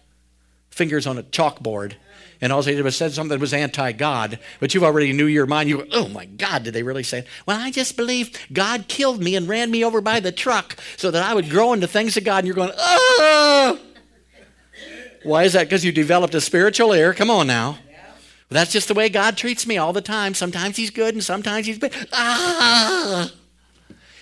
[0.70, 1.94] fingers on a chalkboard,
[2.42, 5.46] and all they did was said something that was anti-God, but you already knew your
[5.46, 5.70] mind.
[5.70, 7.28] You go, oh my God, did they really say it?
[7.46, 11.12] Well, I just believe God killed me and ran me over by the truck so
[11.12, 12.40] that I would grow into things of God.
[12.40, 13.80] And you're going, oh!
[15.24, 15.66] Why is that?
[15.66, 17.14] Because you developed a spiritual ear.
[17.14, 17.78] Come on now.
[18.50, 20.34] That's just the way God treats me all the time.
[20.34, 21.94] Sometimes He's good and sometimes He's bad.
[22.12, 23.32] Ah!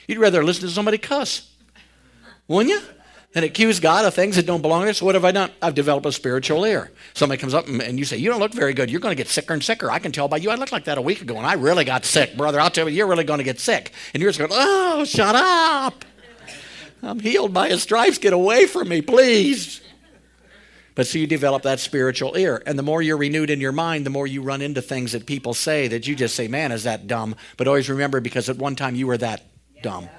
[0.08, 1.52] You'd rather listen to somebody cuss,
[2.48, 2.82] wouldn't you?
[3.36, 5.02] And accuse God of things that don't belong to us.
[5.02, 5.52] What have I done?
[5.62, 6.92] I've developed a spiritual ear.
[7.14, 8.90] Somebody comes up and you say, You don't look very good.
[8.90, 9.92] You're going to get sicker and sicker.
[9.92, 10.50] I can tell by you.
[10.50, 12.36] I looked like that a week ago and I really got sick.
[12.36, 13.92] Brother, I'll tell you, you're really going to get sick.
[14.14, 16.06] And you're just going, Oh, shut up.
[17.04, 18.18] I'm healed by his stripes.
[18.18, 19.82] Get away from me, please.
[20.96, 22.62] But so you develop that spiritual ear.
[22.66, 25.26] And the more you're renewed in your mind, the more you run into things that
[25.26, 27.36] people say that you just say, Man, is that dumb?
[27.58, 29.46] But always remember because at one time you were that
[29.82, 30.10] dumb.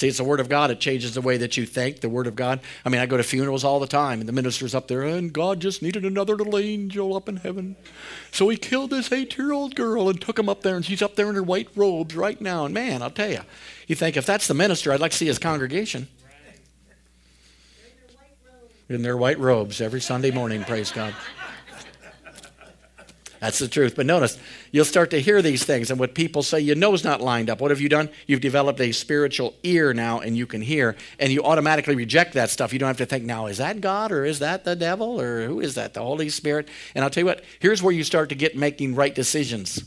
[0.00, 0.70] See, it's the Word of God.
[0.70, 2.00] It changes the way that you think.
[2.00, 2.60] The Word of God.
[2.86, 5.30] I mean, I go to funerals all the time, and the minister's up there, and
[5.30, 7.76] God just needed another little angel up in heaven.
[8.32, 11.02] So he killed this eight year old girl and took him up there, and she's
[11.02, 12.64] up there in her white robes right now.
[12.64, 13.42] And man, I'll tell you,
[13.88, 16.08] you think if that's the minister, I'd like to see his congregation.
[18.88, 21.14] In their white robes every Sunday morning, praise God.
[23.40, 23.96] That's the truth.
[23.96, 24.38] But notice,
[24.70, 27.60] you'll start to hear these things, and what people say, your nose not lined up.
[27.60, 28.10] What have you done?
[28.26, 32.50] You've developed a spiritual ear now, and you can hear, and you automatically reject that
[32.50, 32.72] stuff.
[32.72, 35.46] You don't have to think, now, is that God, or is that the devil, or
[35.46, 35.94] who is that?
[35.94, 36.68] The Holy Spirit?
[36.94, 39.82] And I'll tell you what, here's where you start to get making right decisions.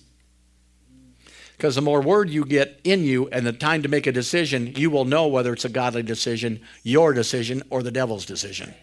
[1.56, 4.74] Because the more word you get in you and the time to make a decision,
[4.76, 8.74] you will know whether it's a godly decision, your decision, or the devil's decision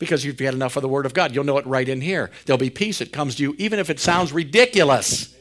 [0.00, 1.32] because you've had enough of the Word of God.
[1.32, 2.32] You'll know it right in here.
[2.46, 5.32] There'll be peace that comes to you, even if it sounds ridiculous.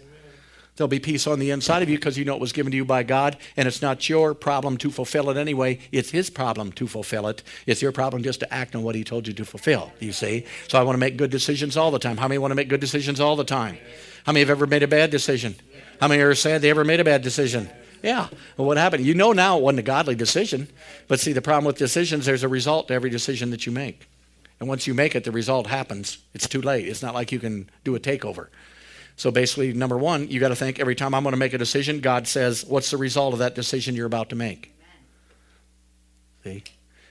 [0.75, 2.77] There'll be peace on the inside of you because you know it was given to
[2.77, 5.79] you by God, and it's not your problem to fulfill it anyway.
[5.91, 7.41] It's His problem to fulfill it.
[7.65, 10.45] It's your problem just to act on what He told you to fulfill, you see?
[10.67, 12.17] So I want to make good decisions all the time.
[12.17, 13.77] How many want to make good decisions all the time?
[14.25, 15.55] How many have ever made a bad decision?
[15.99, 17.69] How many are sad they ever made a bad decision?
[18.01, 18.27] Yeah.
[18.57, 19.05] Well, what happened?
[19.05, 20.69] You know now it wasn't a godly decision.
[21.07, 24.08] But see, the problem with decisions, there's a result to every decision that you make.
[24.59, 26.17] And once you make it, the result happens.
[26.33, 26.87] It's too late.
[26.87, 28.47] It's not like you can do a takeover.
[29.15, 31.57] So basically, number one, you got to think every time I'm going to make a
[31.57, 34.73] decision, God says, What's the result of that decision you're about to make?
[36.43, 36.63] See?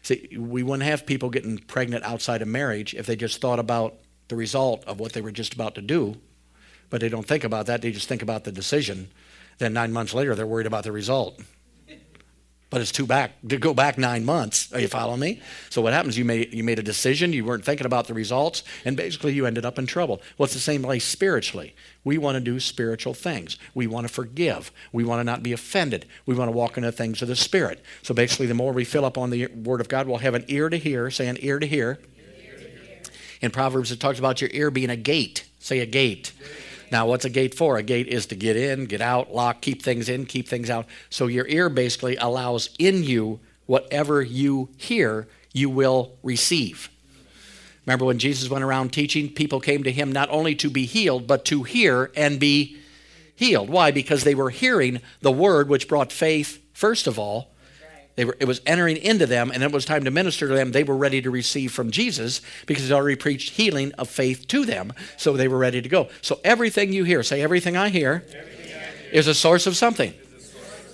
[0.03, 3.95] See, we wouldn't have people getting pregnant outside of marriage if they just thought about
[4.29, 6.17] the result of what they were just about to do,
[6.89, 7.83] but they don't think about that.
[7.83, 9.11] They just think about the decision.
[9.59, 11.41] Then nine months later, they're worried about the result.
[12.71, 14.73] But it's too back to go back nine months.
[14.73, 15.41] Are you following me?
[15.71, 16.19] So what happens?
[16.19, 17.33] You made you made a decision.
[17.33, 20.21] You weren't thinking about the results, and basically you ended up in trouble.
[20.37, 21.75] Well, it's the same way spiritually.
[22.05, 23.57] We want to do spiritual things.
[23.75, 24.71] We want to forgive.
[24.93, 26.07] We want to not be offended.
[26.27, 27.83] We want to walk into things of the Spirit.
[28.03, 30.45] So basically, the more we fill up on the Word of God, we'll have an
[30.49, 31.11] ear to hear.
[31.11, 31.99] Say an ear to hear.
[33.41, 35.49] In Proverbs, it talks about your ear being a gate.
[35.59, 36.33] Say a gate.
[36.91, 37.77] Now, what's a gate for?
[37.77, 40.87] A gate is to get in, get out, lock, keep things in, keep things out.
[41.11, 46.89] So your ear basically allows in you whatever you hear, you will receive.
[47.85, 51.27] Remember when Jesus went around teaching, people came to him not only to be healed,
[51.27, 52.77] but to hear and be
[53.35, 53.71] healed.
[53.71, 53.91] Why?
[53.91, 57.51] Because they were hearing the word which brought faith, first of all,
[58.19, 60.73] they were, it was entering into them, and it was time to minister to them.
[60.73, 64.65] They were ready to receive from Jesus because he already preached healing of faith to
[64.65, 66.09] them, so they were ready to go.
[66.21, 69.13] So everything you hear, say everything I hear, everything I hear.
[69.13, 70.13] is a source of something.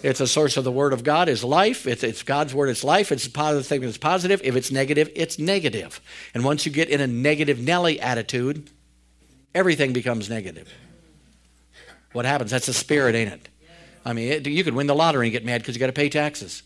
[0.02, 1.86] It's a source of the Word of God, is life.
[1.86, 3.10] It's, it's God's Word, it's life.
[3.10, 4.42] It's a positive thing, it's positive.
[4.44, 6.02] If it's negative, it's negative.
[6.34, 8.68] And once you get in a negative Nelly attitude,
[9.54, 10.70] everything becomes negative.
[12.12, 12.50] What happens?
[12.50, 13.48] That's the spirit, ain't it?
[14.04, 15.94] I mean, it, you could win the lottery and get mad because you got to
[15.94, 16.62] pay taxes.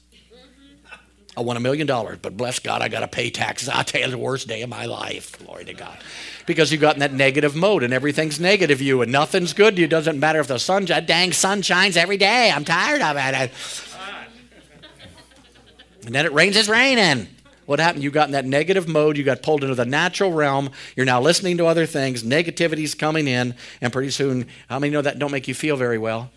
[1.39, 3.69] I won a million dollars, but bless God, I got to pay taxes.
[3.73, 5.39] I tell you, the worst day of my life.
[5.39, 5.97] Glory to God.
[6.47, 9.83] Because you got in that negative mode and everything's negative you and nothing's good to
[9.83, 9.87] you.
[9.87, 12.51] Doesn't matter if the sun, dang sun shines every day.
[12.51, 13.53] I'm tired of it.
[16.07, 17.29] And then it rains, it's raining.
[17.67, 18.03] What happened?
[18.03, 19.17] You got in that negative mode.
[19.17, 20.71] You got pulled into the natural realm.
[20.97, 22.25] You're now listening to other things.
[22.25, 23.55] Negativity's coming in.
[23.81, 26.31] And pretty soon, how many know that don't make you feel very well?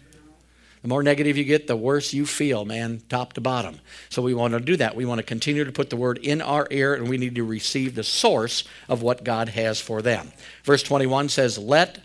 [0.81, 3.79] The more negative you get, the worse you feel, man, top to bottom.
[4.09, 4.95] So we want to do that.
[4.95, 7.43] We want to continue to put the word in our ear, and we need to
[7.43, 10.31] receive the source of what God has for them.
[10.63, 11.99] Verse 21 says, Let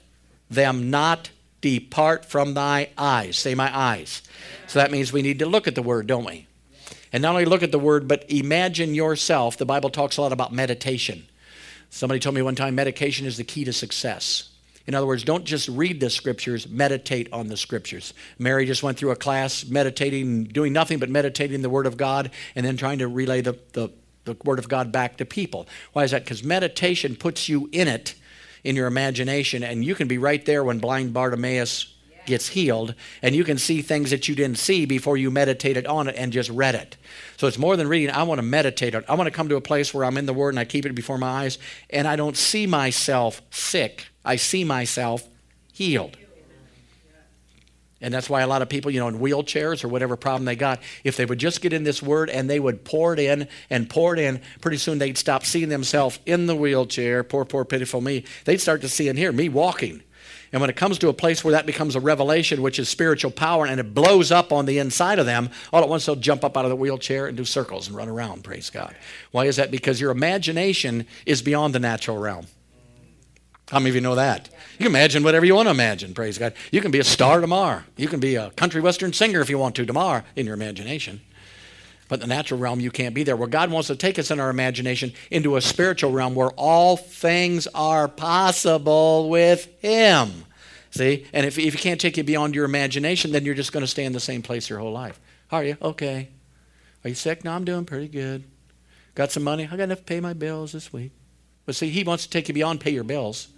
[0.50, 1.30] them not
[1.62, 3.38] depart from thy eyes.
[3.38, 4.22] Say, my eyes.
[4.66, 6.46] So that means we need to look at the word, don't we?
[7.12, 9.56] And not only look at the word, but imagine yourself.
[9.56, 11.26] The Bible talks a lot about meditation.
[11.88, 14.50] Somebody told me one time medication is the key to success.
[14.86, 18.14] In other words, don't just read the scriptures, meditate on the scriptures.
[18.38, 22.30] Mary just went through a class meditating, doing nothing but meditating the Word of God
[22.54, 23.90] and then trying to relay the, the,
[24.24, 25.66] the Word of God back to people.
[25.92, 26.24] Why is that?
[26.24, 28.14] Because meditation puts you in it,
[28.62, 31.92] in your imagination, and you can be right there when blind Bartimaeus
[32.26, 36.08] gets healed, and you can see things that you didn't see before you meditated on
[36.08, 36.96] it and just read it.
[37.36, 38.10] So it's more than reading.
[38.10, 39.04] I want to meditate on.
[39.08, 40.84] I want to come to a place where I'm in the Word and I keep
[40.84, 44.06] it before my eyes, and I don't see myself sick.
[44.26, 45.26] I see myself
[45.72, 46.18] healed.
[48.02, 50.54] And that's why a lot of people, you know, in wheelchairs or whatever problem they
[50.54, 53.48] got, if they would just get in this word and they would pour it in
[53.70, 57.64] and pour it in, pretty soon they'd stop seeing themselves in the wheelchair, poor, poor,
[57.64, 58.24] pitiful me.
[58.44, 60.02] They'd start to see and hear me walking.
[60.52, 63.30] And when it comes to a place where that becomes a revelation, which is spiritual
[63.30, 66.44] power, and it blows up on the inside of them, all at once they'll jump
[66.44, 68.94] up out of the wheelchair and do circles and run around, praise God.
[69.32, 69.70] Why is that?
[69.70, 72.46] Because your imagination is beyond the natural realm.
[73.70, 74.48] How many of you know that?
[74.78, 76.54] You can imagine whatever you want to imagine, praise God.
[76.70, 77.82] You can be a star tomorrow.
[77.96, 81.20] You can be a country western singer if you want to tomorrow in your imagination.
[82.08, 83.36] But the natural realm, you can't be there.
[83.36, 86.96] Where God wants to take us in our imagination into a spiritual realm where all
[86.96, 90.44] things are possible with Him.
[90.90, 91.26] See?
[91.32, 93.88] And if, if He can't take you beyond your imagination, then you're just going to
[93.88, 95.18] stay in the same place your whole life.
[95.48, 95.76] How are you?
[95.82, 96.28] Okay.
[97.04, 97.44] Are you sick?
[97.44, 98.44] No, I'm doing pretty good.
[99.16, 99.64] Got some money?
[99.64, 101.10] I got enough to pay my bills this week.
[101.64, 103.48] But see, He wants to take you beyond pay your bills.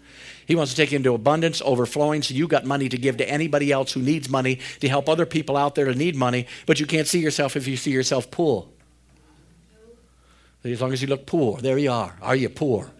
[0.47, 3.29] He wants to take you into abundance, overflowing, so you've got money to give to
[3.29, 6.81] anybody else who needs money to help other people out there to need money, but
[6.81, 8.67] you can't see yourself if you see yourself poor.
[10.65, 12.17] As long as you look poor, there you are.
[12.21, 12.91] Are you poor?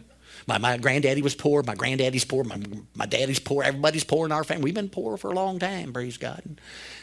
[0.47, 1.63] My, my granddaddy was poor.
[1.63, 2.43] My granddaddy's poor.
[2.43, 2.59] My,
[2.95, 3.63] my daddy's poor.
[3.63, 4.65] Everybody's poor in our family.
[4.65, 6.43] We've been poor for a long time, praise God.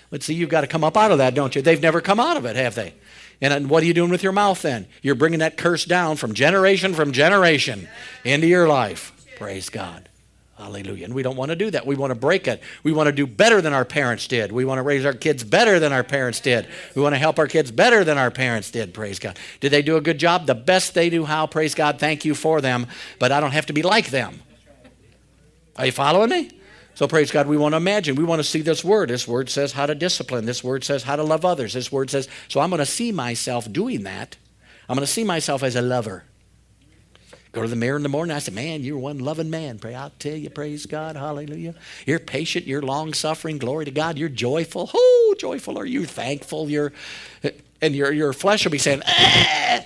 [0.10, 1.62] Let's see, you've got to come up out of that, don't you?
[1.62, 2.94] They've never come out of it, have they?
[3.42, 4.88] And what are you doing with your mouth then?
[5.02, 7.88] You're bringing that curse down from generation from generation
[8.24, 9.12] into your life.
[9.36, 10.10] Praise God.
[10.58, 11.04] Hallelujah.
[11.04, 11.86] And we don't want to do that.
[11.86, 12.62] We want to break it.
[12.84, 14.54] We want to do better than our parents did.
[14.54, 16.68] We want to raise our kids better than our parents did.
[16.96, 18.94] We want to help our kids better than our parents did.
[18.94, 19.38] Praise God.
[19.60, 20.46] Did they do a good job?
[20.46, 21.46] The best they knew how.
[21.46, 22.00] Praise God.
[22.00, 22.88] Thank you for them.
[23.20, 24.42] But I don't have to be like them.
[25.76, 26.52] Are you following me?
[26.94, 28.16] So praise God, we want to imagine.
[28.16, 29.10] We want to see this word.
[29.10, 30.46] This word says how to discipline.
[30.46, 31.74] This word says how to love others.
[31.74, 34.38] This word says, so I'm going to see myself doing that.
[34.88, 36.24] I'm going to see myself as a lover.
[37.56, 38.36] Go to the mirror in the morning.
[38.36, 39.80] I said, Man, you're one loving man.
[39.80, 41.74] Pray, I'll tell you, praise God, hallelujah.
[42.06, 44.92] You're patient, you're long suffering, glory to God, you're joyful.
[44.94, 46.92] Oh, joyful are you, thankful, you're
[47.82, 49.86] and your your flesh will be saying, ah!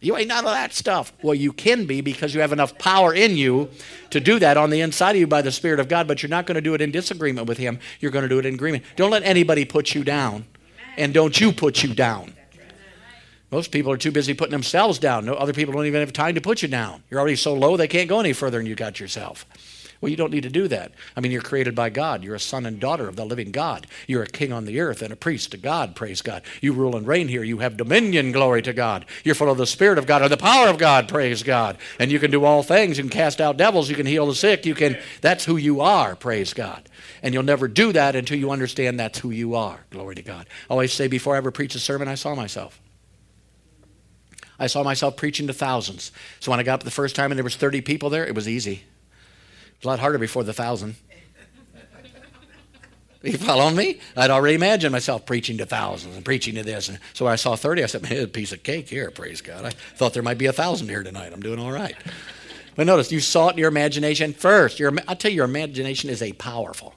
[0.00, 1.12] You ain't none of that stuff.
[1.22, 3.70] Well, you can be because you have enough power in you
[4.10, 6.28] to do that on the inside of you by the Spirit of God, but you're
[6.28, 7.78] not going to do it in disagreement with Him.
[8.00, 8.84] You're going to do it in agreement.
[8.96, 10.44] Don't let anybody put you down.
[10.98, 12.34] And don't you put you down.
[13.54, 15.26] Most people are too busy putting themselves down.
[15.26, 17.04] No, other people don't even have time to put you down.
[17.08, 19.46] You're already so low they can't go any further than you got yourself.
[20.00, 20.90] Well, you don't need to do that.
[21.16, 22.24] I mean, you're created by God.
[22.24, 23.86] You're a son and daughter of the living God.
[24.08, 26.42] You're a king on the earth and a priest to God, praise God.
[26.60, 27.44] You rule and reign here.
[27.44, 29.06] You have dominion, glory to God.
[29.22, 31.78] You're full of the Spirit of God and the power of God, praise God.
[32.00, 32.98] And you can do all things.
[32.98, 33.88] You can cast out devils.
[33.88, 34.66] You can heal the sick.
[34.66, 36.88] You can, that's who you are, praise God.
[37.22, 40.48] And you'll never do that until you understand that's who you are, glory to God.
[40.68, 42.80] I always say before I ever preach a sermon, I saw myself.
[44.58, 46.12] I saw myself preaching to thousands.
[46.40, 48.34] So when I got up the first time and there was 30 people there, it
[48.34, 48.84] was easy.
[49.76, 50.96] It's a lot harder before the thousand.
[53.22, 54.00] You following me?
[54.18, 56.90] I'd already imagined myself preaching to thousands and preaching to this.
[56.90, 59.40] And so when I saw 30, I said, man, a piece of cake here, praise
[59.40, 59.64] God.
[59.64, 61.32] I thought there might be a thousand here tonight.
[61.32, 61.96] I'm doing all right.
[62.76, 64.78] But notice, you saw it in your imagination first.
[64.78, 66.96] Your, I'll tell you, your imagination is a powerful.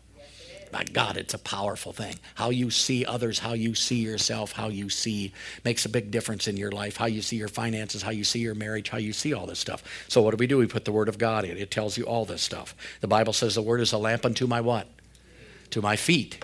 [0.72, 2.16] My God, it's a powerful thing.
[2.36, 5.32] How you see others, how you see yourself, how you see
[5.64, 6.98] makes a big difference in your life.
[6.98, 9.60] How you see your finances, how you see your marriage, how you see all this
[9.60, 9.84] stuff.
[10.08, 10.58] So what do we do?
[10.58, 11.58] We put the Word of God in.
[11.58, 12.76] It tells you all this stuff.
[13.02, 14.88] The Bible says the Word is a lamp unto my what?
[15.72, 16.44] To my feet.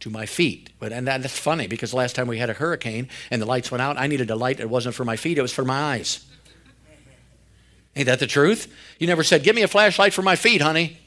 [0.00, 0.70] To my feet.
[0.80, 3.82] But and that's funny because last time we had a hurricane and the lights went
[3.82, 4.58] out, I needed a light.
[4.58, 6.26] It wasn't for my feet, it was for my eyes.
[7.96, 8.74] Ain't that the truth?
[8.98, 10.98] You never said, Give me a flashlight for my feet, honey.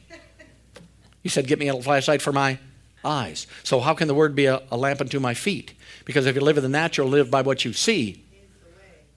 [1.26, 2.60] He said, Get me a flashlight for my
[3.04, 3.48] eyes.
[3.64, 5.74] So, how can the word be a, a, lamp unto my feet?
[6.06, 8.24] Because if you live in the natural, live by what you see.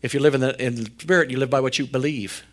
[0.01, 2.44] If you live in the, in the spirit, you live by what you believe.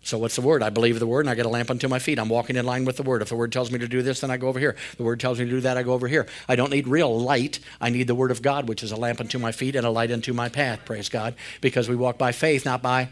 [0.00, 0.62] So, what's the word?
[0.62, 2.18] I believe the word and I get a lamp unto my feet.
[2.18, 3.20] I'm walking in line with the word.
[3.20, 4.74] If the word tells me to do this, then I go over here.
[4.96, 6.26] The word tells me to do that, I go over here.
[6.48, 7.58] I don't need real light.
[7.82, 9.90] I need the word of God, which is a lamp unto my feet and a
[9.90, 13.10] light unto my path, praise God, because we walk by faith, not by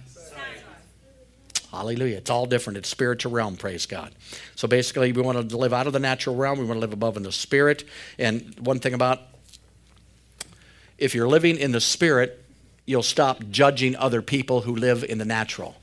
[1.75, 2.19] Hallelujah.
[2.19, 2.77] It's all different.
[2.77, 4.15] It's spiritual realm, praise God.
[4.55, 6.59] So basically, we want to live out of the natural realm.
[6.59, 7.85] We want to live above in the spirit.
[8.19, 9.21] And one thing about
[10.99, 12.45] if you're living in the spirit,
[12.87, 15.77] you'll stop judging other people who live in the natural.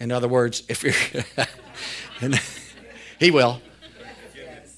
[0.00, 0.92] In other words, if you're,
[3.20, 3.60] he will.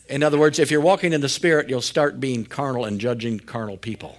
[0.09, 3.39] In other words, if you're walking in the spirit, you'll start being carnal and judging
[3.39, 4.19] carnal people.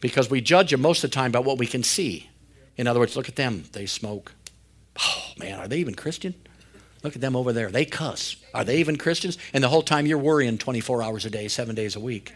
[0.00, 2.28] Because we judge them most of the time by what we can see.
[2.76, 3.64] In other words, look at them.
[3.72, 4.32] They smoke.
[5.00, 6.34] Oh, man, are they even Christian?
[7.02, 7.70] Look at them over there.
[7.70, 8.36] They cuss.
[8.54, 9.36] Are they even Christians?
[9.52, 12.32] And the whole time you're worrying 24 hours a day, seven days a week.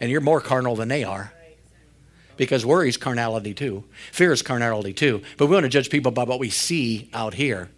[0.00, 1.32] And you're more carnal than they are.
[2.36, 3.84] Because worry is carnality too.
[4.12, 5.22] Fear is carnality too.
[5.36, 7.70] But we want to judge people by what we see out here.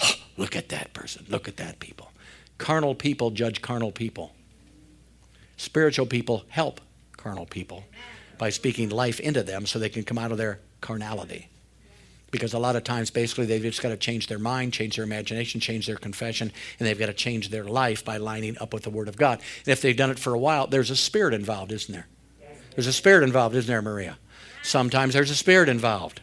[0.00, 1.26] Oh, look at that person.
[1.28, 2.12] Look at that people.
[2.58, 4.32] Carnal people judge carnal people.
[5.56, 6.80] Spiritual people help
[7.16, 7.84] carnal people
[8.38, 11.48] by speaking life into them so they can come out of their carnality.
[12.30, 15.04] Because a lot of times, basically, they've just got to change their mind, change their
[15.04, 18.84] imagination, change their confession, and they've got to change their life by lining up with
[18.84, 19.40] the Word of God.
[19.64, 22.06] And if they've done it for a while, there's a spirit involved, isn't there?
[22.74, 24.18] There's a spirit involved, isn't there, Maria?
[24.62, 26.20] Sometimes there's a spirit involved.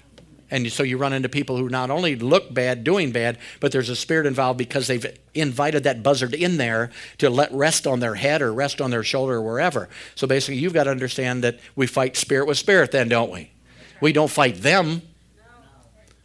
[0.51, 3.89] And so you run into people who not only look bad, doing bad, but there's
[3.89, 8.15] a spirit involved because they've invited that buzzard in there to let rest on their
[8.15, 9.89] head or rest on their shoulder or wherever.
[10.15, 13.51] So basically, you've got to understand that we fight spirit with spirit, then, don't we?
[14.01, 15.01] We don't fight them.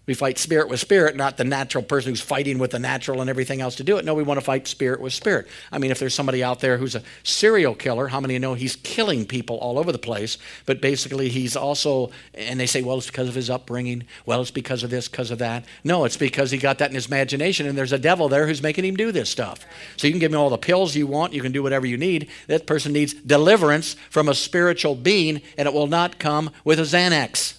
[0.07, 3.31] We fight spirit with spirit, not the natural person who's fighting with the natural and
[3.31, 4.05] everything else to do it.
[4.05, 5.49] No, we want to fight spirit with spirit.
[5.73, 8.77] I mean, if there's somebody out there who's a serial killer, how many know he's
[8.77, 10.37] killing people all over the place?
[10.67, 14.05] But basically, he's also, and they say, well, it's because of his upbringing.
[14.27, 15.65] Well, it's because of this, because of that.
[15.85, 18.63] No, it's because he got that in his imagination, and there's a devil there who's
[18.63, 19.65] making him do this stuff.
[19.97, 21.97] So you can give him all the pills you want, you can do whatever you
[21.97, 22.29] need.
[22.47, 26.83] That person needs deliverance from a spiritual being, and it will not come with a
[26.83, 27.55] Xanax.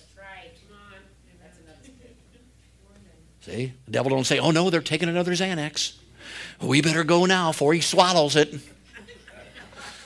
[3.45, 3.73] See?
[3.85, 5.93] The devil don't say, oh no, they're taking another Xanax.
[6.59, 8.55] We better go now before he swallows it.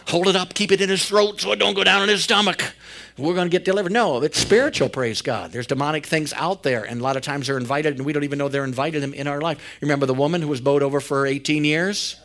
[0.09, 2.21] Hold it up, keep it in his throat so it don't go down in his
[2.21, 2.73] stomach.
[3.17, 3.93] We're going to get delivered.
[3.93, 5.53] No, it's spiritual, praise God.
[5.53, 8.25] There's demonic things out there, and a lot of times they're invited, and we don't
[8.25, 9.77] even know they're invited in our life.
[9.79, 12.17] Remember the woman who was bowed over for 18 years?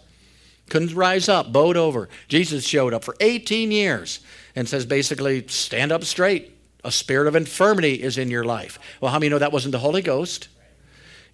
[0.69, 2.09] Couldn't rise up, bowed over.
[2.27, 4.19] Jesus showed up for 18 years
[4.57, 6.57] and says basically, stand up straight.
[6.83, 8.81] A spirit of infirmity is in your life.
[9.01, 10.49] Well, how many know that wasn't the Holy Ghost?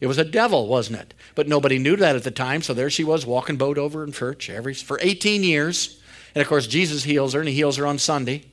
[0.01, 1.15] It was a devil, wasn't it?
[1.35, 4.13] But nobody knew that at the time, so there she was walking boat over in
[4.13, 6.01] church every for 18 years.
[6.35, 8.45] And of course, Jesus heals her, and he heals her on Sunday,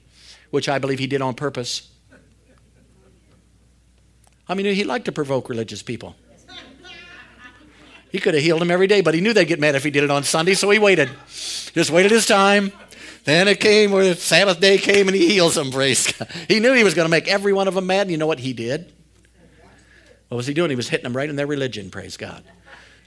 [0.49, 1.89] which I believe he did on purpose.
[4.49, 6.15] I mean, he liked to provoke religious people.
[8.09, 9.91] He could have healed them every day, but he knew they'd get mad if he
[9.91, 11.09] did it on Sunday, so he waited.
[11.73, 12.71] Just waited his time.
[13.25, 16.29] Then it came where the Sabbath day came and he heals them, praise God.
[16.47, 18.03] He knew he was going to make every one of them mad.
[18.03, 18.93] And you know what he did?
[20.29, 20.69] What was he doing?
[20.69, 22.43] He was hitting them right in their religion, praise God.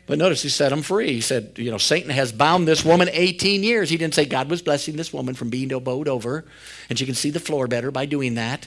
[0.07, 1.13] But notice he set them free.
[1.13, 3.91] He said, you know, Satan has bound this woman 18 years.
[3.91, 6.45] He didn't say God was blessing this woman from being bowed over,
[6.89, 8.67] and she can see the floor better by doing that.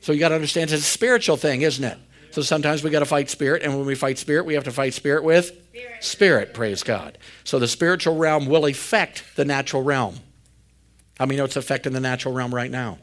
[0.00, 1.98] So you got to understand it's a spiritual thing, isn't it?
[2.30, 4.70] So sometimes we got to fight spirit, and when we fight spirit, we have to
[4.70, 6.04] fight spirit with spirit.
[6.04, 6.54] spirit.
[6.54, 7.18] Praise God.
[7.42, 10.20] So the spiritual realm will affect the natural realm.
[11.18, 12.98] How many know it's affecting the natural realm right now?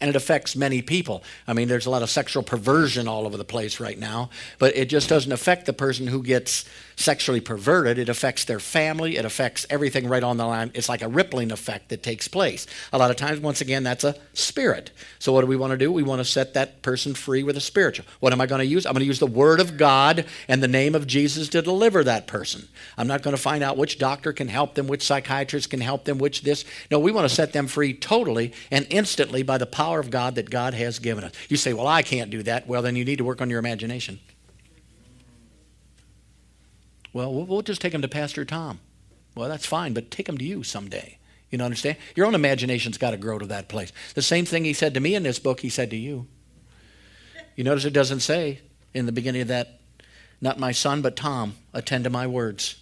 [0.00, 1.24] And it affects many people.
[1.46, 4.28] I mean, there's a lot of sexual perversion all over the place right now,
[4.58, 6.66] but it just doesn't affect the person who gets
[6.96, 7.98] sexually perverted.
[7.98, 10.70] It affects their family, it affects everything right on the line.
[10.74, 12.66] It's like a rippling effect that takes place.
[12.92, 14.90] A lot of times, once again, that's a spirit.
[15.18, 15.90] So, what do we want to do?
[15.90, 18.04] We want to set that person free with a spiritual.
[18.20, 18.84] What am I going to use?
[18.84, 22.04] I'm going to use the Word of God and the name of Jesus to deliver
[22.04, 22.68] that person.
[22.98, 26.04] I'm not going to find out which doctor can help them, which psychiatrist can help
[26.04, 26.66] them, which this.
[26.90, 30.34] No, we want to set them free totally and instantly by the power of God
[30.34, 31.32] that God has given us.
[31.48, 32.66] You say, Well, I can't do that.
[32.66, 34.18] Well, then you need to work on your imagination.
[37.12, 38.80] Well, we'll just take him to Pastor Tom.
[39.34, 41.18] Well, that's fine, but take him to you someday.
[41.50, 41.96] You know, understand?
[42.14, 43.92] Your own imagination's got to grow to that place.
[44.14, 46.26] The same thing he said to me in this book, he said to you.
[47.54, 48.60] You notice it doesn't say
[48.92, 49.80] in the beginning of that,
[50.40, 52.76] not my son, but Tom, attend to my words.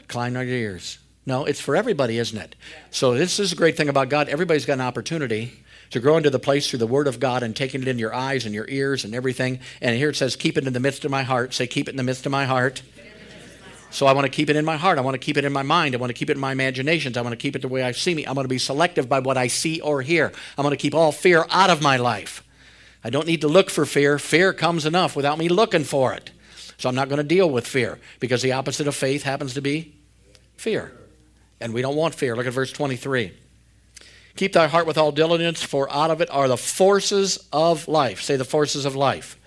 [0.00, 0.98] Incline your ears.
[1.26, 2.56] No, it's for everybody, isn't it?
[2.90, 4.28] So this is a great thing about God.
[4.28, 5.63] Everybody's got an opportunity
[5.94, 8.12] to grow into the place through the Word of God and taking it in your
[8.12, 9.60] eyes and your ears and everything.
[9.80, 11.54] And here it says, keep it in the midst of my heart.
[11.54, 12.82] Say, keep it in the midst of my heart.
[13.90, 14.98] So I want to keep it in my heart.
[14.98, 15.94] I want to keep it in my mind.
[15.94, 17.16] I want to keep it in my imaginations.
[17.16, 18.26] I want to keep it the way I see me.
[18.26, 20.32] I'm going to be selective by what I see or hear.
[20.58, 22.42] I'm going to keep all fear out of my life.
[23.04, 24.18] I don't need to look for fear.
[24.18, 26.32] Fear comes enough without me looking for it.
[26.76, 29.62] So I'm not going to deal with fear because the opposite of faith happens to
[29.62, 29.94] be
[30.56, 30.90] fear.
[31.60, 32.34] And we don't want fear.
[32.34, 33.32] Look at verse 23.
[34.36, 38.20] Keep thy heart with all diligence, for out of it are the forces of life.
[38.20, 39.38] Say the forces of life.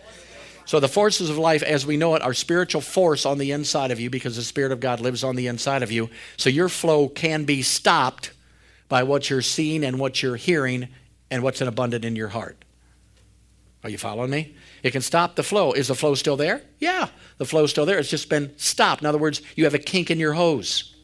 [0.66, 3.92] So, the forces of life, as we know it, are spiritual force on the inside
[3.92, 6.10] of you because the Spirit of God lives on the inside of you.
[6.36, 8.32] So, your flow can be stopped
[8.90, 10.90] by what you're seeing and what you're hearing
[11.32, 12.66] and what's in abundant in your heart.
[13.84, 14.56] Are you following me?
[14.84, 15.72] It can stop the flow.
[15.72, 16.62] Is the flow still there?
[16.80, 17.08] Yeah,
[17.38, 18.00] the flow's still there.
[18.00, 19.02] It's just been stopped.
[19.02, 20.97] In other words, you have a kink in your hose.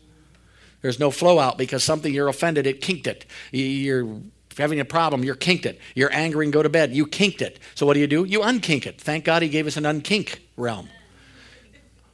[0.84, 3.26] There's no flow out because something you're offended, it kinked it.
[3.52, 4.20] You're
[4.58, 5.80] having a problem, you're kinked it.
[5.96, 7.58] You're angry and go to bed, you kinked it.
[7.74, 8.26] So what do you do?
[8.26, 9.00] You unkink it.
[9.00, 10.90] Thank God he gave us an unkink realm.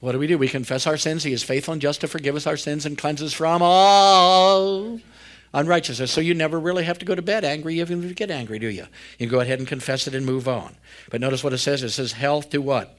[0.02, 0.38] What do we do?
[0.38, 1.24] We confess our sins.
[1.24, 5.00] He is faithful and just to forgive us our sins and cleanse us from all
[5.52, 6.12] unrighteousness.
[6.12, 8.60] So you never really have to go to bed angry, even if you get angry,
[8.60, 8.86] do you?
[9.18, 10.78] You go ahead and confess it and move on.
[11.10, 11.82] But notice what it says.
[11.82, 12.99] It says health to what?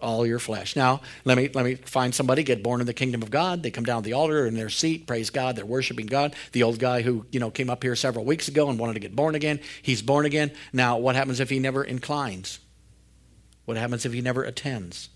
[0.00, 0.76] All your flesh.
[0.76, 3.62] Now, let me let me find somebody get born in the kingdom of God.
[3.62, 6.34] They come down to the altar in their seat, praise God, they're worshiping God.
[6.52, 9.00] The old guy who, you know, came up here several weeks ago and wanted to
[9.00, 10.52] get born again, he's born again.
[10.72, 12.60] Now, what happens if he never inclines?
[13.64, 15.08] What happens if he never attends?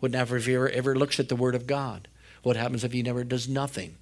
[0.00, 2.08] What happens if he ever, ever looks at the word of God?
[2.42, 3.96] What happens if he never does nothing?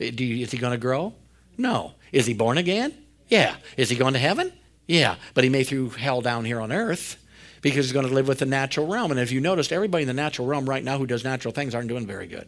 [0.00, 1.14] Eh, do you, is he going to grow?
[1.56, 1.92] No.
[2.12, 2.92] Is he born again?
[3.28, 3.56] Yeah.
[3.76, 4.52] Is he going to heaven?
[4.86, 5.16] Yeah.
[5.32, 7.23] But he may through hell down here on earth
[7.64, 9.10] because he's going to live with the natural realm.
[9.10, 11.74] And if you noticed, everybody in the natural realm right now who does natural things
[11.74, 12.46] aren't doing very good.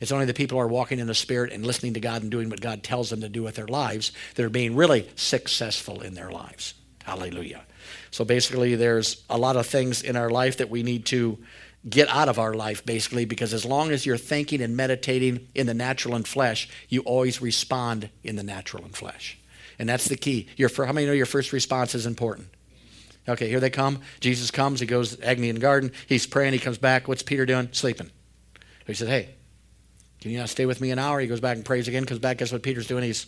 [0.00, 2.32] It's only the people who are walking in the Spirit and listening to God and
[2.32, 6.00] doing what God tells them to do with their lives that are being really successful
[6.00, 6.74] in their lives.
[7.04, 7.62] Hallelujah.
[8.10, 11.38] So basically, there's a lot of things in our life that we need to
[11.88, 15.68] get out of our life, basically, because as long as you're thinking and meditating in
[15.68, 19.38] the natural and flesh, you always respond in the natural and flesh.
[19.78, 20.48] And that's the key.
[20.56, 22.48] Your, how many know your first response is important?
[23.28, 24.00] Okay, here they come.
[24.20, 24.80] Jesus comes.
[24.80, 25.92] He goes to Agni garden.
[26.06, 26.52] He's praying.
[26.52, 27.08] He comes back.
[27.08, 27.68] What's Peter doing?
[27.72, 28.10] Sleeping.
[28.86, 29.30] He said, Hey,
[30.20, 31.20] can you not stay with me an hour?
[31.20, 32.04] He goes back and prays again.
[32.04, 32.38] Comes back.
[32.38, 33.02] Guess what Peter's doing?
[33.02, 33.26] He's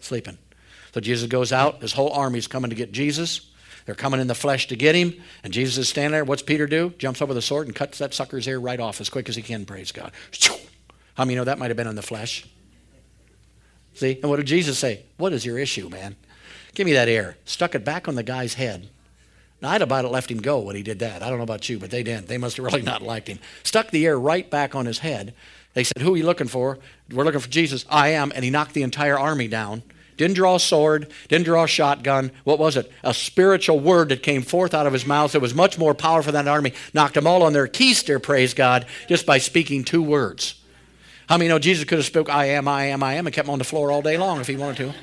[0.00, 0.38] sleeping.
[0.92, 1.80] So Jesus goes out.
[1.80, 3.50] His whole army's coming to get Jesus.
[3.86, 5.14] They're coming in the flesh to get him.
[5.44, 6.24] And Jesus is standing there.
[6.24, 6.90] What's Peter do?
[6.98, 9.42] Jumps over the sword and cuts that sucker's ear right off as quick as he
[9.42, 9.64] can.
[9.64, 10.12] Praise God.
[11.14, 12.46] How many know that might have been in the flesh?
[13.94, 14.18] See?
[14.20, 15.04] And what did Jesus say?
[15.16, 16.16] What is your issue, man?
[16.74, 17.36] Give me that ear.
[17.44, 18.88] Stuck it back on the guy's head.
[19.62, 21.22] Now, I'd about let him go when he did that.
[21.22, 22.28] I don't know about you, but they didn't.
[22.28, 23.38] They must have really not liked him.
[23.62, 25.34] Stuck the air right back on his head.
[25.74, 26.78] They said, Who are you looking for?
[27.10, 27.84] We're looking for Jesus.
[27.88, 28.32] I am.
[28.34, 29.82] And he knocked the entire army down.
[30.16, 32.30] Didn't draw a sword, didn't draw a shotgun.
[32.44, 32.92] What was it?
[33.02, 36.30] A spiritual word that came forth out of his mouth that was much more powerful
[36.30, 36.74] than an army.
[36.92, 40.60] Knocked them all on their keister, praise God, just by speaking two words.
[41.26, 43.46] How many know Jesus could have spoke, I am, I am, I am, and kept
[43.46, 44.94] them on the floor all day long if he wanted to?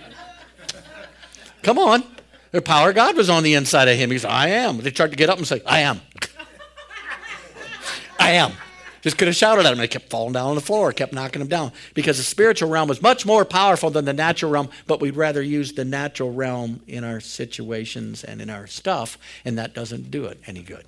[1.64, 2.04] Come on.
[2.52, 4.12] The power of God was on the inside of him.
[4.12, 4.80] He said, I am.
[4.80, 6.02] They tried to get up and say, I am.
[8.20, 8.54] I am.
[9.02, 9.78] Just could have shouted at him.
[9.78, 11.72] They kept falling down on the floor, kept knocking him down.
[11.94, 15.42] Because the spiritual realm was much more powerful than the natural realm, but we'd rather
[15.42, 20.26] use the natural realm in our situations and in our stuff, and that doesn't do
[20.26, 20.86] it any good.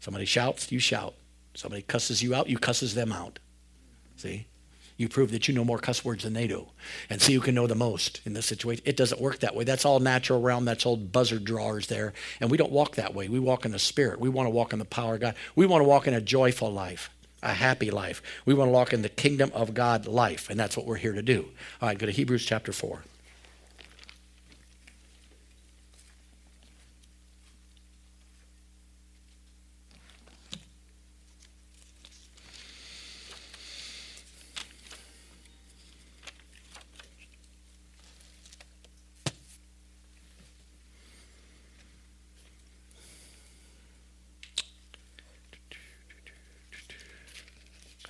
[0.00, 1.14] Somebody shouts, you shout.
[1.54, 3.38] Somebody cusses you out, you cusses them out.
[4.16, 4.46] See?
[4.96, 6.66] You prove that you know more cuss words than they do.
[7.10, 8.82] And see who can know the most in this situation.
[8.86, 9.64] It doesn't work that way.
[9.64, 10.64] That's all natural realm.
[10.64, 12.14] That's old buzzard drawers there.
[12.40, 13.28] And we don't walk that way.
[13.28, 14.20] We walk in the spirit.
[14.20, 15.34] We want to walk in the power of God.
[15.54, 17.10] We want to walk in a joyful life,
[17.42, 18.22] a happy life.
[18.46, 20.48] We want to walk in the kingdom of God life.
[20.48, 21.46] And that's what we're here to do.
[21.82, 23.02] All right, go to Hebrews chapter 4.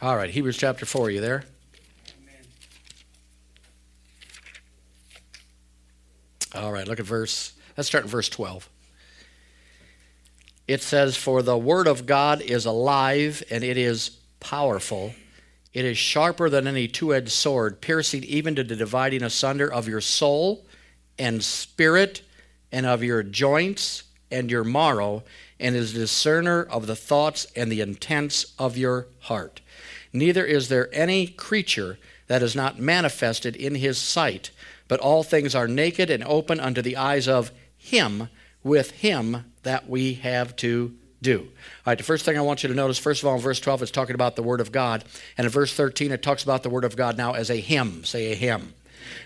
[0.06, 1.42] All right, Hebrews chapter 4, are you there?
[6.54, 8.70] All right, look at verse, let's start in verse 12.
[10.68, 15.12] It says, For the word of God is alive and it is powerful.
[15.72, 19.88] It is sharper than any two edged sword, piercing even to the dividing asunder of
[19.88, 20.68] your soul
[21.18, 22.22] and spirit
[22.70, 25.22] and of your joints and your marrow,
[25.58, 29.60] and is discerner of the thoughts and the intents of your heart.
[30.12, 34.50] Neither is there any creature that is not manifested in his sight,
[34.88, 38.28] but all things are naked and open unto the eyes of him,
[38.62, 41.40] with him that we have to do.
[41.40, 41.46] All
[41.86, 43.82] right, the first thing I want you to notice, first of all, in verse 12,
[43.82, 45.04] it's talking about the Word of God.
[45.38, 48.04] And in verse 13, it talks about the Word of God now as a him.
[48.04, 48.74] Say a him.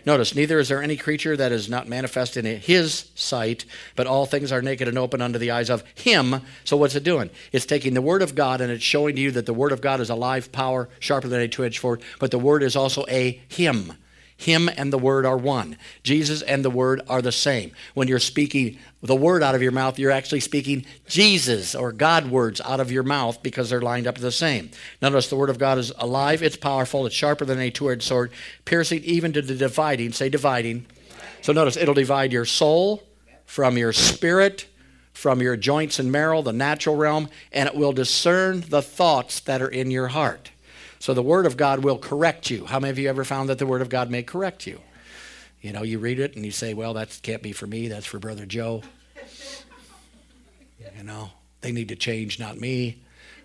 [0.05, 3.65] Notice, neither is there any creature that is not manifest in his sight,
[3.97, 6.43] but all things are naked and open under the eyes of him.
[6.65, 7.31] So what's it doing?
[7.53, 9.81] It's taking the word of God and it's showing to you that the word of
[9.81, 13.05] God is a live power, sharper than a two-edged sword, but the word is also
[13.09, 13.93] a him.
[14.41, 15.77] Him and the Word are one.
[16.03, 17.73] Jesus and the Word are the same.
[17.93, 22.31] When you're speaking the Word out of your mouth, you're actually speaking Jesus or God
[22.31, 24.71] words out of your mouth because they're lined up the same.
[25.03, 28.03] Notice the Word of God is alive, it's powerful, it's sharper than a two edged
[28.03, 28.33] sword,
[28.65, 30.13] piercing even to the dividing.
[30.13, 30.87] Say dividing.
[31.43, 33.03] So notice it'll divide your soul
[33.45, 34.67] from your spirit,
[35.13, 39.61] from your joints and marrow, the natural realm, and it will discern the thoughts that
[39.61, 40.51] are in your heart.
[41.01, 42.67] So the Word of God will correct you.
[42.67, 44.81] How many of you ever found that the Word of God may correct you?
[45.61, 48.07] You know, you read it and you say, well, that can't be for me, that's
[48.07, 48.83] for Brother Joe.
[50.97, 51.31] You know,
[51.63, 52.99] they need to change, not me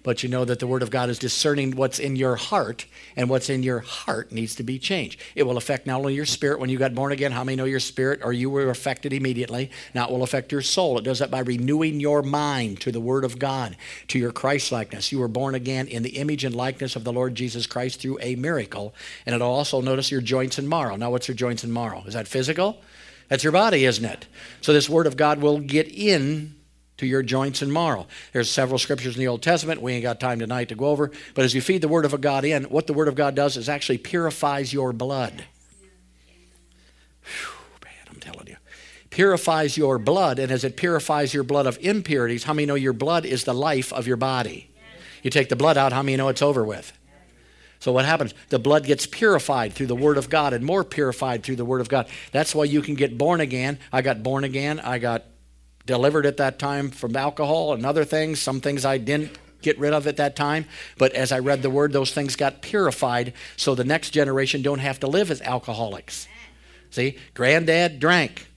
[0.05, 2.85] but you know that the Word of God is discerning what's in your heart,
[3.15, 5.19] and what's in your heart needs to be changed.
[5.33, 7.65] It will affect not only your spirit when you got born again, how many know
[7.65, 9.71] your spirit or you were affected immediately?
[9.95, 10.99] Now it will affect your soul.
[10.99, 13.75] It does that by renewing your mind to the Word of God,
[14.09, 15.11] to your Christ likeness.
[15.11, 18.19] You were born again in the image and likeness of the Lord Jesus Christ through
[18.21, 18.93] a miracle.
[19.25, 20.95] And it'll also notice your joints and marrow.
[20.95, 22.03] Now, what's your joints and marrow?
[22.05, 22.79] Is that physical?
[23.27, 24.27] That's your body, isn't it?
[24.61, 26.53] So this Word of God will get in
[26.97, 28.07] to your joints and marrow.
[28.31, 31.11] There's several scriptures in the Old Testament we ain't got time tonight to go over,
[31.33, 33.57] but as you feed the Word of God in, what the Word of God does
[33.57, 35.45] is actually purifies your blood.
[37.23, 37.51] Whew,
[37.83, 38.57] man, I'm telling you.
[39.09, 42.93] Purifies your blood, and as it purifies your blood of impurities, how many know your
[42.93, 44.69] blood is the life of your body?
[45.23, 46.93] You take the blood out, how many know it's over with?
[47.79, 48.33] So what happens?
[48.49, 51.81] The blood gets purified through the Word of God and more purified through the Word
[51.81, 52.07] of God.
[52.31, 53.79] That's why you can get born again.
[53.91, 54.79] I got born again.
[54.79, 55.23] I got
[55.85, 58.39] delivered at that time from alcohol and other things.
[58.39, 60.65] Some things I didn't get rid of at that time.
[60.97, 64.79] But as I read the word, those things got purified so the next generation don't
[64.79, 66.27] have to live as alcoholics.
[66.91, 68.47] See, granddad drank.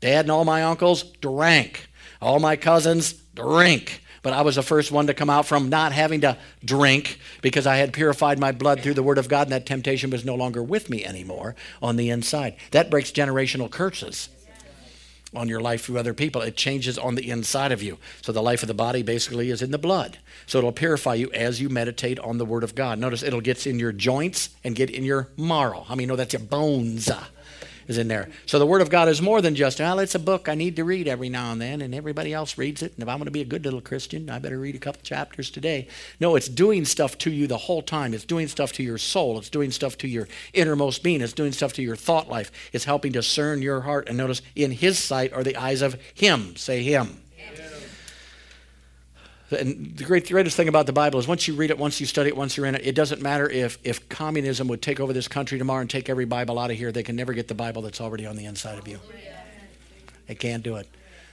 [0.00, 1.88] Dad and all my uncles drank.
[2.20, 4.02] All my cousins drink.
[4.22, 7.66] But I was the first one to come out from not having to drink because
[7.66, 10.34] I had purified my blood through the Word of God, and that temptation was no
[10.34, 12.56] longer with me anymore on the inside.
[12.72, 14.28] That breaks generational curses
[15.34, 16.40] on your life through other people.
[16.40, 17.98] It changes on the inside of you.
[18.22, 20.18] So the life of the body basically is in the blood.
[20.46, 22.98] So it'll purify you as you meditate on the Word of God.
[22.98, 25.82] Notice it'll get in your joints and get in your marrow.
[25.82, 27.10] How many know that's your bones?
[27.88, 28.28] Is in there.
[28.46, 30.76] So the Word of God is more than just, well, it's a book I need
[30.76, 32.92] to read every now and then, and everybody else reads it.
[32.92, 35.00] And if I'm going to be a good little Christian, I better read a couple
[35.02, 35.88] chapters today.
[36.20, 38.14] No, it's doing stuff to you the whole time.
[38.14, 39.38] It's doing stuff to your soul.
[39.38, 41.20] It's doing stuff to your innermost being.
[41.20, 42.52] It's doing stuff to your thought life.
[42.72, 44.08] It's helping discern your heart.
[44.08, 46.56] And notice, in His sight are the eyes of Him.
[46.56, 47.22] Say Him.
[49.50, 52.06] And the great, greatest thing about the Bible is once you read it, once you
[52.06, 55.12] study it, once you're in it, it doesn't matter if, if communism would take over
[55.14, 56.92] this country tomorrow and take every Bible out of here.
[56.92, 59.00] They can never get the Bible that's already on the inside of you.
[60.26, 60.86] They can't do it.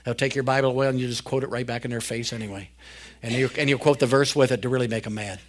[0.04, 2.32] They'll take your Bible away and you just quote it right back in their face
[2.32, 2.70] anyway.
[3.22, 5.40] And, you, and you'll quote the verse with it to really make them mad.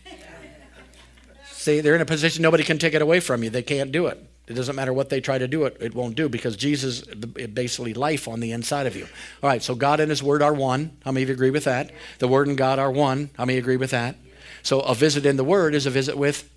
[1.68, 3.50] See, they're in a position nobody can take it away from you.
[3.50, 4.26] They can't do it.
[4.48, 7.48] It doesn't matter what they try to do it, it won't do because Jesus is
[7.48, 9.06] basically life on the inside of you.
[9.44, 10.96] All right, so God and His Word are one.
[11.04, 11.92] How many of you agree with that?
[12.20, 13.32] The Word and God are one.
[13.36, 14.16] How many agree with that?
[14.64, 16.50] So a visit in the Word is a visit with.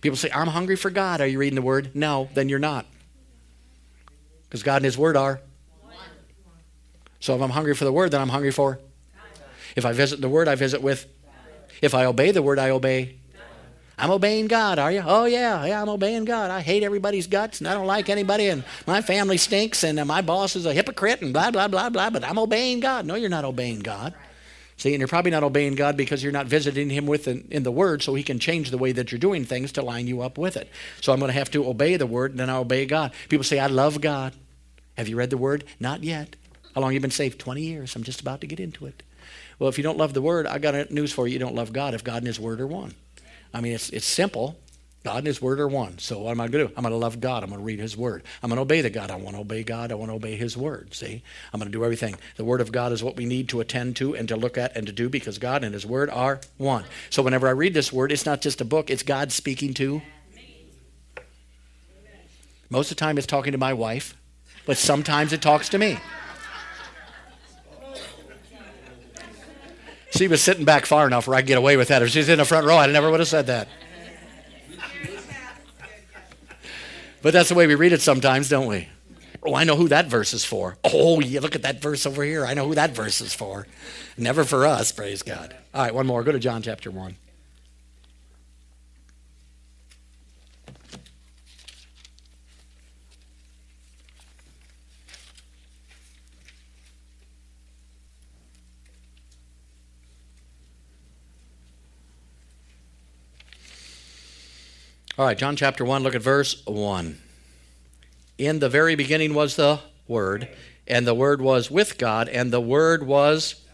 [0.00, 1.20] People say, I'm hungry for God.
[1.20, 1.94] Are you reading the Word?
[1.94, 2.84] No, then you're not.
[4.42, 5.40] Because God and His Word are.
[7.20, 8.80] So if I'm hungry for the Word, then I'm hungry for.
[9.76, 11.06] If I visit the Word, I visit with.
[11.82, 13.16] If I obey the Word, I obey
[13.96, 15.02] I'm obeying God, are you?
[15.04, 16.50] Oh, yeah, yeah, I'm obeying God.
[16.50, 20.20] I hate everybody's guts and I don't like anybody and my family stinks and my
[20.20, 23.06] boss is a hypocrite and blah, blah, blah, blah, but I'm obeying God.
[23.06, 24.14] No, you're not obeying God.
[24.76, 27.62] See, and you're probably not obeying God because you're not visiting Him with in, in
[27.62, 30.20] the Word so He can change the way that you're doing things to line you
[30.20, 30.68] up with it.
[31.00, 33.12] So I'm going to have to obey the Word and then I obey God.
[33.28, 34.34] People say, I love God.
[34.96, 35.62] Have you read the Word?
[35.78, 36.34] Not yet.
[36.74, 37.38] How long you been saved?
[37.38, 37.94] 20 years.
[37.94, 39.04] I'm just about to get into it.
[39.58, 41.34] Well, if you don't love the Word, I got news for you.
[41.34, 42.94] You don't love God if God and His Word are one.
[43.52, 44.58] I mean, it's, it's simple.
[45.04, 45.98] God and His Word are one.
[45.98, 46.74] So what am I going to do?
[46.76, 47.42] I'm going to love God.
[47.42, 48.22] I'm going to read His Word.
[48.42, 49.10] I'm going to obey the God.
[49.10, 49.92] I want to obey God.
[49.92, 50.94] I want to obey His Word.
[50.94, 51.22] See?
[51.52, 52.16] I'm going to do everything.
[52.36, 54.74] The Word of God is what we need to attend to and to look at
[54.76, 56.84] and to do because God and His Word are one.
[57.10, 60.00] So whenever I read this Word, it's not just a book, it's God speaking to.
[60.34, 60.66] Me.
[62.70, 64.16] Most of the time it's talking to my wife,
[64.64, 65.98] but sometimes it talks to me.
[70.14, 72.00] She was sitting back far enough where I could get away with that.
[72.00, 73.66] If she's in the front row, I never would have said that.
[77.20, 78.88] But that's the way we read it sometimes, don't we?
[79.42, 80.76] Oh, I know who that verse is for.
[80.84, 82.46] Oh, you look at that verse over here.
[82.46, 83.66] I know who that verse is for.
[84.16, 85.56] Never for us, praise God.
[85.74, 86.22] All right, one more.
[86.22, 87.16] Go to John chapter 1.
[105.16, 107.20] All right, John chapter 1, look at verse 1.
[108.36, 110.48] In the very beginning was the Word,
[110.88, 113.64] and the Word was with God, and the Word was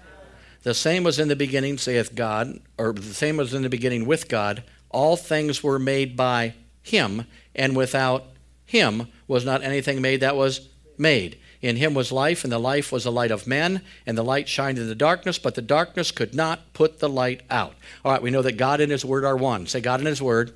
[0.65, 4.05] the same was in the beginning, saith God, or the same was in the beginning
[4.05, 4.65] with God.
[4.91, 7.25] All things were made by Him,
[7.55, 8.27] and without
[8.67, 10.69] Him was not anything made that was
[10.99, 11.39] made.
[11.63, 14.47] In Him was life, and the life was the light of men, and the light
[14.47, 17.77] shined in the darkness, but the darkness could not put the light out.
[18.05, 19.67] All right, we know that God and His Word are one.
[19.67, 20.53] Say, God and His Word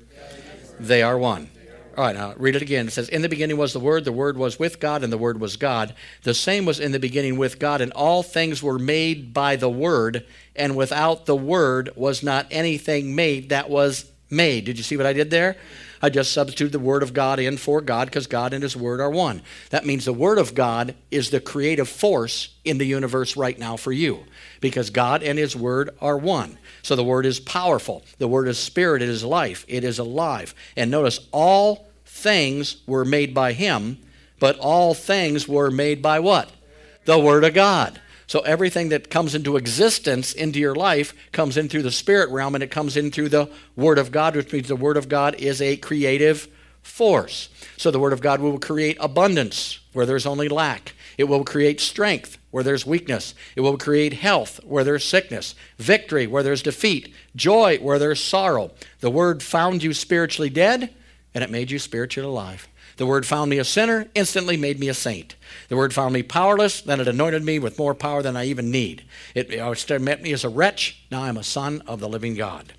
[0.79, 1.49] they are one.
[1.97, 2.87] All right, now read it again.
[2.87, 5.17] It says, In the beginning was the Word, the Word was with God, and the
[5.17, 5.93] Word was God.
[6.23, 9.69] The same was in the beginning with God, and all things were made by the
[9.69, 10.25] Word,
[10.57, 14.65] and without the Word was not anything made that was made.
[14.65, 15.55] Did you see what I did there?
[16.01, 18.99] I just substituted the Word of God in for God because God and His Word
[18.99, 19.41] are one.
[19.69, 23.77] That means the Word of God is the creative force in the universe right now
[23.77, 24.25] for you
[24.61, 26.57] because God and His Word are one.
[26.81, 28.03] So the Word is powerful.
[28.17, 29.01] The Word is spirit.
[29.01, 29.65] It is life.
[29.67, 30.53] It is alive.
[30.75, 33.97] And notice, all things were made by Him,
[34.39, 36.51] but all things were made by what?
[37.05, 37.99] The Word of God.
[38.27, 42.55] So everything that comes into existence into your life comes in through the spirit realm
[42.55, 45.35] and it comes in through the Word of God, which means the Word of God
[45.35, 46.47] is a creative
[46.81, 47.49] force.
[47.77, 50.93] So the Word of God will create abundance where there's only lack.
[51.17, 53.35] It will create strength where there's weakness.
[53.57, 58.71] It will create health where there's sickness, victory where there's defeat, joy where there's sorrow.
[59.01, 60.93] The Word found you spiritually dead
[61.33, 62.69] and it made you spiritually alive.
[62.95, 65.35] The Word found me a sinner, instantly made me a saint.
[65.67, 68.71] The Word found me powerless, then it anointed me with more power than I even
[68.71, 69.03] need.
[69.33, 69.49] It,
[70.01, 72.71] met me as a wretch, now I'm a son of the living God.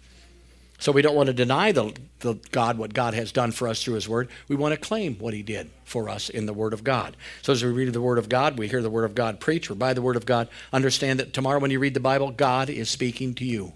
[0.79, 3.83] So we don't want to deny the, the God what God has done for us
[3.83, 4.29] through His Word.
[4.49, 7.17] We want to claim what He did for us in the Word of God.
[7.43, 9.71] So as we read the Word of God, we hear the Word of God preach,
[9.71, 12.69] or by the Word of God, understand that tomorrow when you read the Bible, God
[12.69, 13.73] is speaking to you.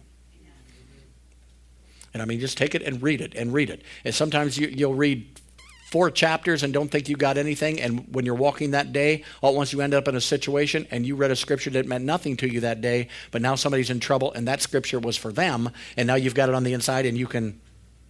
[2.13, 3.83] And I mean, just take it and read it and read it.
[4.05, 5.41] And sometimes you, you'll read
[5.91, 7.81] four chapters and don't think you got anything.
[7.81, 10.87] And when you're walking that day, all at once you end up in a situation
[10.91, 13.91] and you read a scripture that meant nothing to you that day, but now somebody's
[13.91, 15.71] in trouble and that scripture was for them.
[15.97, 17.61] And now you've got it on the inside and you can.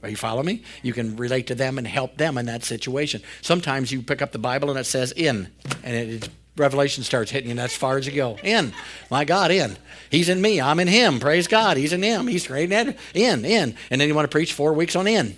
[0.02, 0.62] Are you following me?
[0.82, 3.20] You can relate to them and help them in that situation.
[3.42, 5.48] Sometimes you pick up the Bible and it says in,
[5.84, 8.38] and it, Revelation starts hitting you, and that's far as you go.
[8.42, 8.72] In.
[9.10, 9.76] My God, in.
[10.10, 10.58] He's in me.
[10.58, 11.20] I'm in him.
[11.20, 11.76] Praise God.
[11.76, 12.26] He's in him.
[12.28, 13.76] He's in, in, in.
[13.90, 15.36] And then you want to preach four weeks on in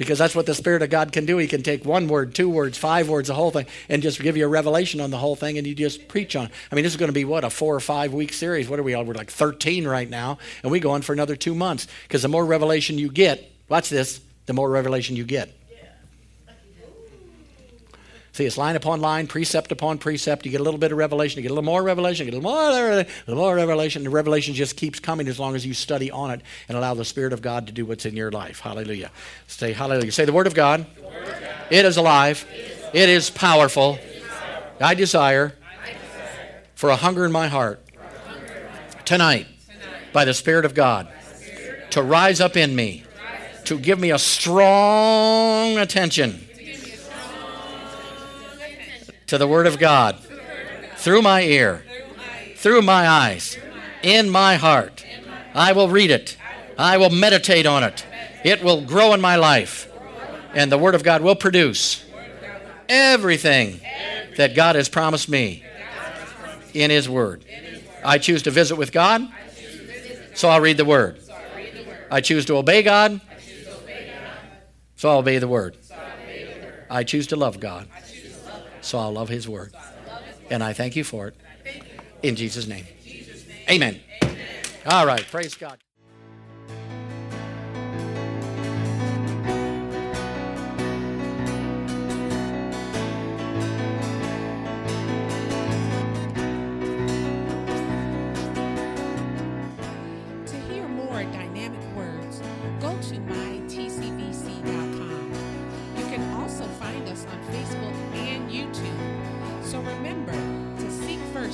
[0.00, 1.36] because that's what the Spirit of God can do.
[1.36, 4.34] He can take one word, two words, five words, the whole thing, and just give
[4.34, 6.46] you a revelation on the whole thing, and you just preach on.
[6.46, 6.52] It.
[6.72, 8.66] I mean, this is going to be what a four or five week series.
[8.66, 9.04] What are we on?
[9.04, 12.28] We're like 13 right now, and we go on for another two months because the
[12.28, 15.54] more revelation you get, watch this, the more revelation you get.
[18.40, 20.46] See, it's line upon line, precept upon precept.
[20.46, 22.38] You get a little bit of revelation, you get a little more revelation, you get
[22.38, 24.02] a little more, a little more revelation.
[24.02, 27.04] The revelation just keeps coming as long as you study on it and allow the
[27.04, 28.60] Spirit of God to do what's in your life.
[28.60, 29.10] Hallelujah.
[29.46, 30.10] Say hallelujah.
[30.10, 30.86] Say the Word of God.
[31.02, 31.42] Word of God.
[31.68, 32.46] It is alive.
[32.50, 32.94] It is, alive.
[32.94, 33.96] It is powerful.
[33.96, 34.22] It is.
[34.80, 37.84] I desire, I desire for a hunger in my heart,
[39.04, 43.04] tonight, tonight, by the Spirit of God, Spirit to rise up in me,
[43.66, 46.46] to give me a strong attention
[49.30, 50.18] to the Word of God
[50.96, 51.84] through my ear,
[52.56, 53.56] through my eyes,
[54.02, 55.06] in my heart.
[55.54, 56.36] I will read it.
[56.76, 58.04] I will meditate on it.
[58.44, 59.88] It will grow in my life.
[60.52, 62.04] And the Word of God will produce
[62.88, 63.80] everything
[64.36, 65.62] that God has promised me
[66.74, 67.44] in His Word.
[68.04, 69.22] I choose to visit with God,
[70.34, 71.20] so I'll read the Word.
[72.10, 73.20] I choose to obey God,
[74.96, 75.76] so I'll obey the Word.
[76.90, 77.86] I choose to love God.
[78.80, 79.74] So I'll love His word.
[80.50, 81.36] And I thank you for it.
[82.22, 82.86] In Jesus' name.
[83.68, 84.00] Amen.
[84.86, 85.24] All right.
[85.30, 85.78] Praise God.